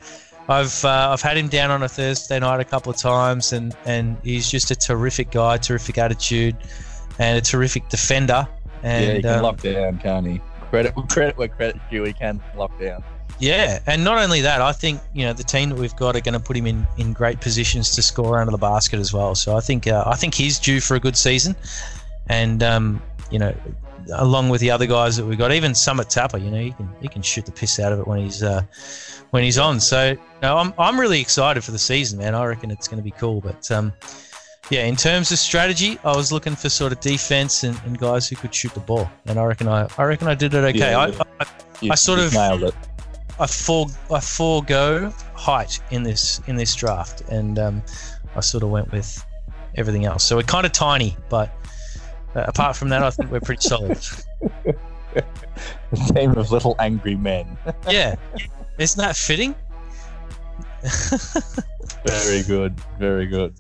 I've 0.47 0.85
uh, 0.85 1.09
I've 1.11 1.23
had 1.23 1.39
him 1.39 1.49
down 1.49 1.71
on 1.71 1.83
a 1.83 1.89
Thursday 1.89 2.39
night 2.39 2.61
a 2.61 2.65
couple 2.65 2.93
of 2.93 2.99
times, 2.99 3.55
and, 3.55 3.75
and 3.87 4.19
he's 4.23 4.51
just 4.51 4.71
a 4.71 4.77
terrific 4.77 5.31
guy, 5.31 5.57
terrific 5.57 5.97
attitude, 5.97 6.55
and 7.19 7.39
a 7.39 7.41
terrific 7.41 7.89
defender. 7.89 8.47
And 8.83 9.07
yeah, 9.07 9.15
he 9.15 9.23
can 9.23 9.35
um, 9.37 9.43
lock 9.43 9.61
down, 9.63 9.99
can't 9.99 10.27
he? 10.27 10.43
Credit 10.69 10.93
credit 11.09 11.39
where 11.39 11.49
credit's 11.49 11.81
due. 11.91 12.05
He 12.05 12.13
can 12.13 12.43
lock 12.57 12.79
down. 12.79 13.03
Yeah, 13.41 13.81
and 13.87 14.05
not 14.05 14.19
only 14.19 14.41
that, 14.43 14.61
I 14.61 14.73
think 14.73 15.01
you 15.13 15.25
know 15.27 15.33
the 15.33 15.43
team 15.43 15.69
that 15.71 15.79
we've 15.79 15.95
got 15.97 16.15
are 16.17 16.21
going 16.21 16.35
to 16.35 16.41
put 16.41 16.57
him 16.57 16.67
in, 16.67 16.87
in 16.99 17.13
great 17.13 17.41
positions 17.41 17.91
to 17.97 18.03
score 18.03 18.39
under 18.39 18.53
the 18.53 18.59
basket 18.59 19.01
as 19.01 19.13
well. 19.13 19.35
So 19.35 19.57
I 19.57 19.61
think 19.61 19.87
uh, 19.87 20.05
I 20.07 20.15
think 20.15 20.35
he's 20.35 20.59
due 20.59 20.81
for 20.81 20.95
a 20.95 21.01
good 21.01 21.17
season, 21.17 21.57
and 22.29 22.63
um, 22.63 23.03
you 23.31 23.39
know, 23.41 23.53
along 24.13 24.51
with 24.51 24.61
the 24.61 24.71
other 24.71 24.87
guys 24.87 25.17
that 25.17 25.27
we've 25.27 25.37
got, 25.39 25.51
even 25.51 25.75
Summit 25.75 26.09
Tapper, 26.11 26.39
you 26.39 26.51
know, 26.51 26.61
he 26.61 26.71
can 26.73 26.89
he 27.03 27.09
can 27.09 27.23
shoot 27.23 27.45
the 27.45 27.53
piss 27.53 27.81
out 27.81 27.93
of 27.93 27.99
it 27.99 28.07
when 28.07 28.21
he's 28.21 28.43
uh, 28.43 28.63
when 29.31 29.43
he's 29.43 29.59
on. 29.59 29.81
So 29.81 30.17
no, 30.41 30.57
I'm 30.57 30.73
I'm 30.79 30.99
really 30.99 31.21
excited 31.21 31.65
for 31.65 31.73
the 31.73 31.79
season, 31.79 32.21
man. 32.21 32.35
I 32.37 32.45
reckon 32.45 32.71
it's 32.71 32.87
going 32.87 32.99
to 32.99 33.05
be 33.05 33.11
cool. 33.11 33.41
But 33.41 33.69
um, 33.73 33.93
yeah, 34.71 34.85
in 34.87 34.95
terms 34.95 35.33
of 35.33 35.39
strategy, 35.39 35.99
I 36.05 36.17
was 36.17 36.31
looking 36.31 36.55
for 36.55 36.69
sort 36.69 36.93
of 36.93 37.01
defense 37.01 37.65
and, 37.65 37.79
and 37.85 37.99
guys 37.99 38.29
who 38.29 38.37
could 38.37 38.55
shoot 38.55 38.73
the 38.75 38.81
ball, 38.81 39.11
and 39.27 39.41
I 39.41 39.45
reckon 39.45 39.67
I 39.67 39.89
I 39.99 40.05
reckon 40.05 40.29
I 40.29 40.37
did 40.37 40.55
it 40.55 40.59
okay. 40.59 40.79
Yeah, 40.79 40.99
I, 40.99 41.07
yeah. 41.09 41.23
I 41.41 41.47
You, 41.81 41.93
I 41.93 41.95
sort 41.97 42.21
of- 42.21 42.33
nailed 42.33 42.63
it. 42.63 42.75
I 43.39 43.47
for 43.47 43.87
I 44.13 44.21
forego 44.21 45.13
height 45.35 45.81
in 45.91 46.03
this 46.03 46.41
in 46.47 46.57
this 46.57 46.75
draft, 46.75 47.23
and 47.23 47.59
um, 47.59 47.83
I 48.37 48.41
sort 48.41 48.63
of 48.63 48.71
went 48.71 48.93
with 48.93 49.25
everything 49.77 50.05
else. 50.05 50.25
So 50.25 50.37
we're 50.37 50.43
kind 50.43 50.67
of 50.67 50.73
tiny, 50.73 51.17
but 51.29 51.51
uh, 52.37 52.45
apart 52.47 52.77
from 52.77 52.89
that, 52.91 53.03
I 53.03 53.11
think 53.11 53.31
we're 53.31 53.41
pretty 53.41 53.63
solid. 53.69 53.99
A 55.15 55.97
team 56.13 56.33
of 56.33 56.51
little 56.51 56.77
angry 56.79 57.17
men. 57.17 57.57
Yeah, 57.89 58.17
isn't 58.79 59.01
that 59.01 59.17
fitting? 59.17 59.55
Very 62.05 62.43
good. 62.43 62.79
Very 62.99 63.27
good. 63.27 63.55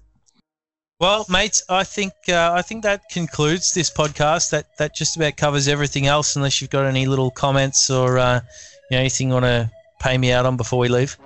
Well, 1.00 1.26
mates, 1.28 1.62
I 1.68 1.82
think 1.82 2.12
uh, 2.28 2.52
I 2.54 2.62
think 2.62 2.84
that 2.84 3.08
concludes 3.10 3.72
this 3.72 3.90
podcast. 3.90 4.50
That 4.50 4.76
that 4.78 4.94
just 4.94 5.16
about 5.16 5.36
covers 5.36 5.66
everything 5.66 6.06
else, 6.06 6.36
unless 6.36 6.60
you've 6.60 6.70
got 6.70 6.86
any 6.86 7.06
little 7.06 7.30
comments 7.30 7.90
or 7.90 8.18
uh, 8.18 8.40
you 8.90 8.96
know, 8.96 9.00
anything 9.00 9.28
you 9.28 9.34
want 9.34 9.44
to 9.44 9.70
pay 10.00 10.18
me 10.18 10.32
out 10.32 10.46
on 10.46 10.56
before 10.56 10.78
we 10.78 10.88
leave. 10.88 11.16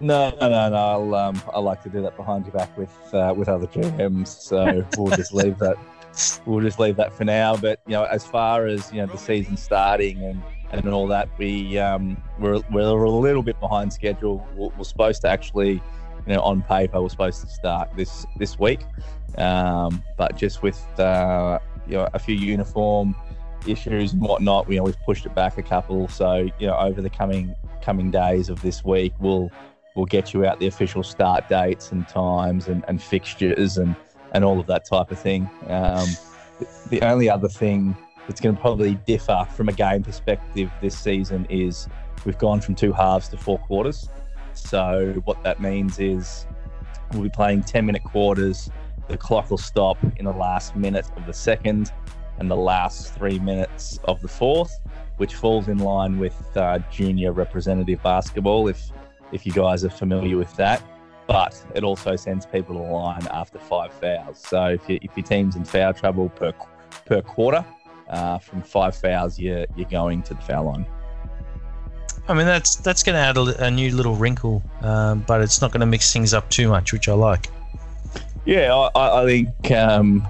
No, 0.00 0.30
no, 0.40 0.48
no, 0.48 0.68
no. 0.68 0.76
I'll 0.76 1.14
um, 1.14 1.42
I 1.54 1.60
like 1.60 1.82
to 1.84 1.88
do 1.88 2.02
that 2.02 2.16
behind 2.16 2.44
your 2.44 2.52
back 2.52 2.76
with 2.76 2.92
uh, 3.14 3.32
with 3.36 3.48
other 3.48 3.66
GMs. 3.66 4.28
So 4.28 4.84
we'll 4.98 5.16
just 5.16 5.32
leave 5.32 5.58
that. 5.58 5.76
We'll 6.44 6.64
just 6.64 6.78
leave 6.78 6.96
that 6.96 7.14
for 7.14 7.24
now. 7.24 7.56
But 7.56 7.80
you 7.86 7.92
know, 7.92 8.04
as 8.04 8.26
far 8.26 8.66
as 8.66 8.92
you 8.92 9.00
know, 9.00 9.06
the 9.06 9.18
season 9.18 9.56
starting 9.56 10.22
and 10.22 10.42
and 10.72 10.88
all 10.88 11.06
that, 11.08 11.28
we 11.38 11.78
um, 11.78 12.20
we're 12.38 12.60
we're 12.70 13.04
a 13.04 13.10
little 13.10 13.42
bit 13.42 13.58
behind 13.60 13.92
schedule. 13.92 14.46
We're, 14.54 14.70
we're 14.76 14.84
supposed 14.84 15.22
to 15.22 15.28
actually, 15.28 15.74
you 16.26 16.34
know, 16.34 16.40
on 16.40 16.62
paper, 16.62 17.00
we're 17.00 17.08
supposed 17.08 17.42
to 17.42 17.48
start 17.48 17.90
this 17.96 18.26
this 18.38 18.58
week, 18.58 18.80
um, 19.38 20.02
but 20.18 20.36
just 20.36 20.62
with 20.62 20.84
uh, 20.98 21.60
you 21.86 21.94
know 21.94 22.08
a 22.12 22.18
few 22.18 22.34
uniform 22.34 23.14
issues 23.68 24.12
and 24.12 24.22
whatnot, 24.22 24.68
know, 24.68 24.82
we've 24.82 25.00
pushed 25.04 25.26
it 25.26 25.34
back 25.34 25.58
a 25.58 25.62
couple. 25.62 26.08
So 26.08 26.48
you 26.58 26.66
know, 26.66 26.76
over 26.76 27.00
the 27.00 27.10
coming 27.10 27.54
coming 27.82 28.10
days 28.10 28.48
of 28.48 28.60
this 28.62 28.84
week, 28.84 29.12
we'll 29.18 29.50
we'll 29.96 30.06
get 30.06 30.32
you 30.32 30.46
out 30.46 30.60
the 30.60 30.66
official 30.66 31.02
start 31.02 31.48
dates 31.48 31.90
and 31.90 32.06
times 32.06 32.68
and, 32.68 32.84
and 32.86 33.02
fixtures 33.02 33.78
and, 33.78 33.96
and 34.32 34.44
all 34.44 34.60
of 34.60 34.66
that 34.66 34.84
type 34.84 35.10
of 35.10 35.18
thing. 35.18 35.48
Um, 35.68 36.06
the 36.90 37.00
only 37.02 37.28
other 37.28 37.48
thing 37.48 37.96
that's 38.28 38.40
going 38.40 38.54
to 38.54 38.60
probably 38.60 38.94
differ 39.06 39.46
from 39.56 39.68
a 39.68 39.72
game 39.72 40.02
perspective 40.02 40.70
this 40.80 40.96
season 40.96 41.46
is 41.48 41.88
we've 42.24 42.38
gone 42.38 42.60
from 42.60 42.74
two 42.74 42.92
halves 42.92 43.28
to 43.28 43.36
four 43.36 43.58
quarters. 43.58 44.10
So 44.52 45.20
what 45.24 45.42
that 45.42 45.60
means 45.60 45.98
is 45.98 46.46
we'll 47.12 47.22
be 47.22 47.28
playing 47.30 47.62
10 47.62 47.86
minute 47.86 48.04
quarters. 48.04 48.70
The 49.08 49.16
clock 49.16 49.50
will 49.50 49.58
stop 49.58 49.96
in 50.18 50.24
the 50.24 50.32
last 50.32 50.76
minute 50.76 51.06
of 51.16 51.26
the 51.26 51.32
second 51.32 51.92
and 52.38 52.50
the 52.50 52.56
last 52.56 53.14
three 53.14 53.38
minutes 53.38 53.98
of 54.04 54.20
the 54.22 54.28
fourth, 54.28 54.72
which 55.16 55.34
falls 55.34 55.68
in 55.68 55.78
line 55.78 56.18
with 56.18 56.36
uh, 56.56 56.78
junior 56.90 57.32
representative 57.32 58.02
basketball. 58.02 58.68
If 58.68 58.90
if 59.32 59.44
you 59.46 59.52
guys 59.52 59.84
are 59.84 59.90
familiar 59.90 60.36
with 60.36 60.54
that. 60.56 60.82
But 61.26 61.60
it 61.74 61.82
also 61.82 62.14
sends 62.14 62.46
people 62.46 62.76
to 62.76 62.82
the 62.82 62.88
line 62.88 63.26
after 63.32 63.58
five 63.58 63.92
fouls. 63.94 64.38
So 64.38 64.66
if, 64.66 64.88
you, 64.88 65.00
if 65.02 65.16
your 65.16 65.26
team's 65.26 65.56
in 65.56 65.64
foul 65.64 65.92
trouble 65.92 66.28
per 66.28 66.52
per 67.04 67.20
quarter, 67.20 67.64
uh, 68.08 68.38
from 68.38 68.62
five 68.62 68.94
fouls, 68.94 69.36
you're, 69.36 69.66
you're 69.74 69.88
going 69.90 70.22
to 70.22 70.34
the 70.34 70.40
foul 70.42 70.66
line. 70.66 70.86
I 72.28 72.34
mean, 72.34 72.46
that's 72.46 72.76
that's 72.76 73.02
going 73.02 73.14
to 73.14 73.20
add 73.20 73.36
a, 73.36 73.64
a 73.66 73.70
new 73.72 73.90
little 73.90 74.14
wrinkle, 74.14 74.62
um, 74.82 75.24
but 75.26 75.40
it's 75.40 75.60
not 75.60 75.72
going 75.72 75.80
to 75.80 75.86
mix 75.86 76.12
things 76.12 76.32
up 76.32 76.48
too 76.48 76.68
much, 76.68 76.92
which 76.92 77.08
I 77.08 77.14
like. 77.14 77.48
Yeah, 78.44 78.72
I- 78.72 78.90
I, 79.00 79.22
I 79.22 79.26
think 79.26 79.70
um, 79.72 80.28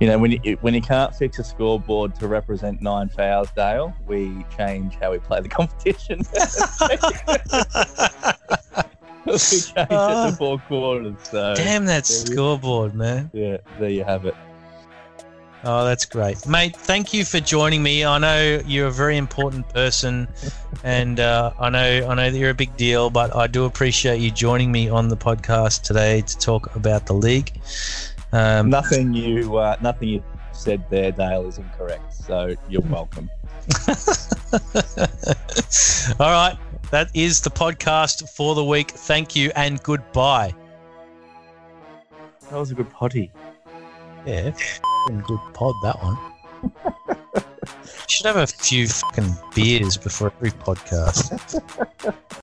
you 0.00 0.06
know 0.06 0.18
when 0.18 0.32
you 0.32 0.58
when 0.60 0.74
you 0.74 0.80
can't 0.82 1.14
fix 1.14 1.38
a 1.38 1.44
scoreboard 1.44 2.14
to 2.16 2.28
represent 2.28 2.82
nine 2.82 3.08
fouls, 3.08 3.48
Dale, 3.56 3.94
we 4.06 4.44
change 4.56 4.96
how 4.96 5.12
we 5.12 5.18
play 5.18 5.40
the 5.40 5.48
competition. 5.58 6.18
we 9.26 9.32
change 9.38 9.72
it 9.76 9.86
Ah. 9.90 10.30
to 10.30 10.36
four 10.36 10.58
quarters. 10.60 11.14
So 11.30 11.54
Damn 11.54 11.86
that 11.86 12.06
scoreboard, 12.06 12.94
man. 12.94 13.30
yeah, 13.32 13.58
there 13.78 13.90
you 13.90 14.04
have 14.04 14.24
it. 14.26 14.34
Oh, 15.64 15.84
that's 15.84 16.04
great, 16.04 16.46
mate. 16.46 16.76
Thank 16.76 17.12
you 17.12 17.24
for 17.24 17.40
joining 17.40 17.82
me. 17.82 18.04
I 18.04 18.18
know 18.18 18.62
you're 18.66 18.86
a 18.86 18.92
very 18.92 19.16
important 19.16 19.68
person, 19.70 20.28
and 20.84 21.18
uh, 21.18 21.52
I 21.58 21.70
know 21.70 22.06
I 22.08 22.14
know 22.14 22.30
that 22.30 22.38
you're 22.38 22.50
a 22.50 22.54
big 22.54 22.76
deal. 22.76 23.10
But 23.10 23.34
I 23.34 23.48
do 23.48 23.64
appreciate 23.64 24.20
you 24.20 24.30
joining 24.30 24.70
me 24.70 24.88
on 24.88 25.08
the 25.08 25.16
podcast 25.16 25.82
today 25.82 26.20
to 26.20 26.38
talk 26.38 26.76
about 26.76 27.06
the 27.06 27.14
league. 27.14 27.52
Um, 28.36 28.68
Nothing 28.68 29.14
you 29.14 29.56
uh, 29.56 29.76
nothing 29.80 30.08
you 30.10 30.22
said 30.52 30.84
there, 30.90 31.10
Dale, 31.10 31.46
is 31.48 31.56
incorrect. 31.56 32.12
So 32.12 32.54
you're 32.68 32.82
welcome. 32.90 33.30
All 36.20 36.30
right, 36.30 36.58
that 36.90 37.08
is 37.14 37.40
the 37.40 37.48
podcast 37.48 38.28
for 38.28 38.54
the 38.54 38.62
week. 38.62 38.90
Thank 38.90 39.34
you 39.36 39.50
and 39.56 39.82
goodbye. 39.82 40.54
That 42.50 42.58
was 42.58 42.70
a 42.70 42.74
good 42.74 42.90
potty. 42.90 43.32
Yeah, 44.26 44.50
good 45.26 45.40
pod 45.54 45.74
that 45.82 45.96
one. 46.02 46.18
Should 48.06 48.26
have 48.26 48.36
a 48.36 48.46
few 48.46 48.86
fucking 48.86 49.34
beers 49.54 49.96
before 49.96 50.30
every 50.36 50.50
podcast. 50.50 52.42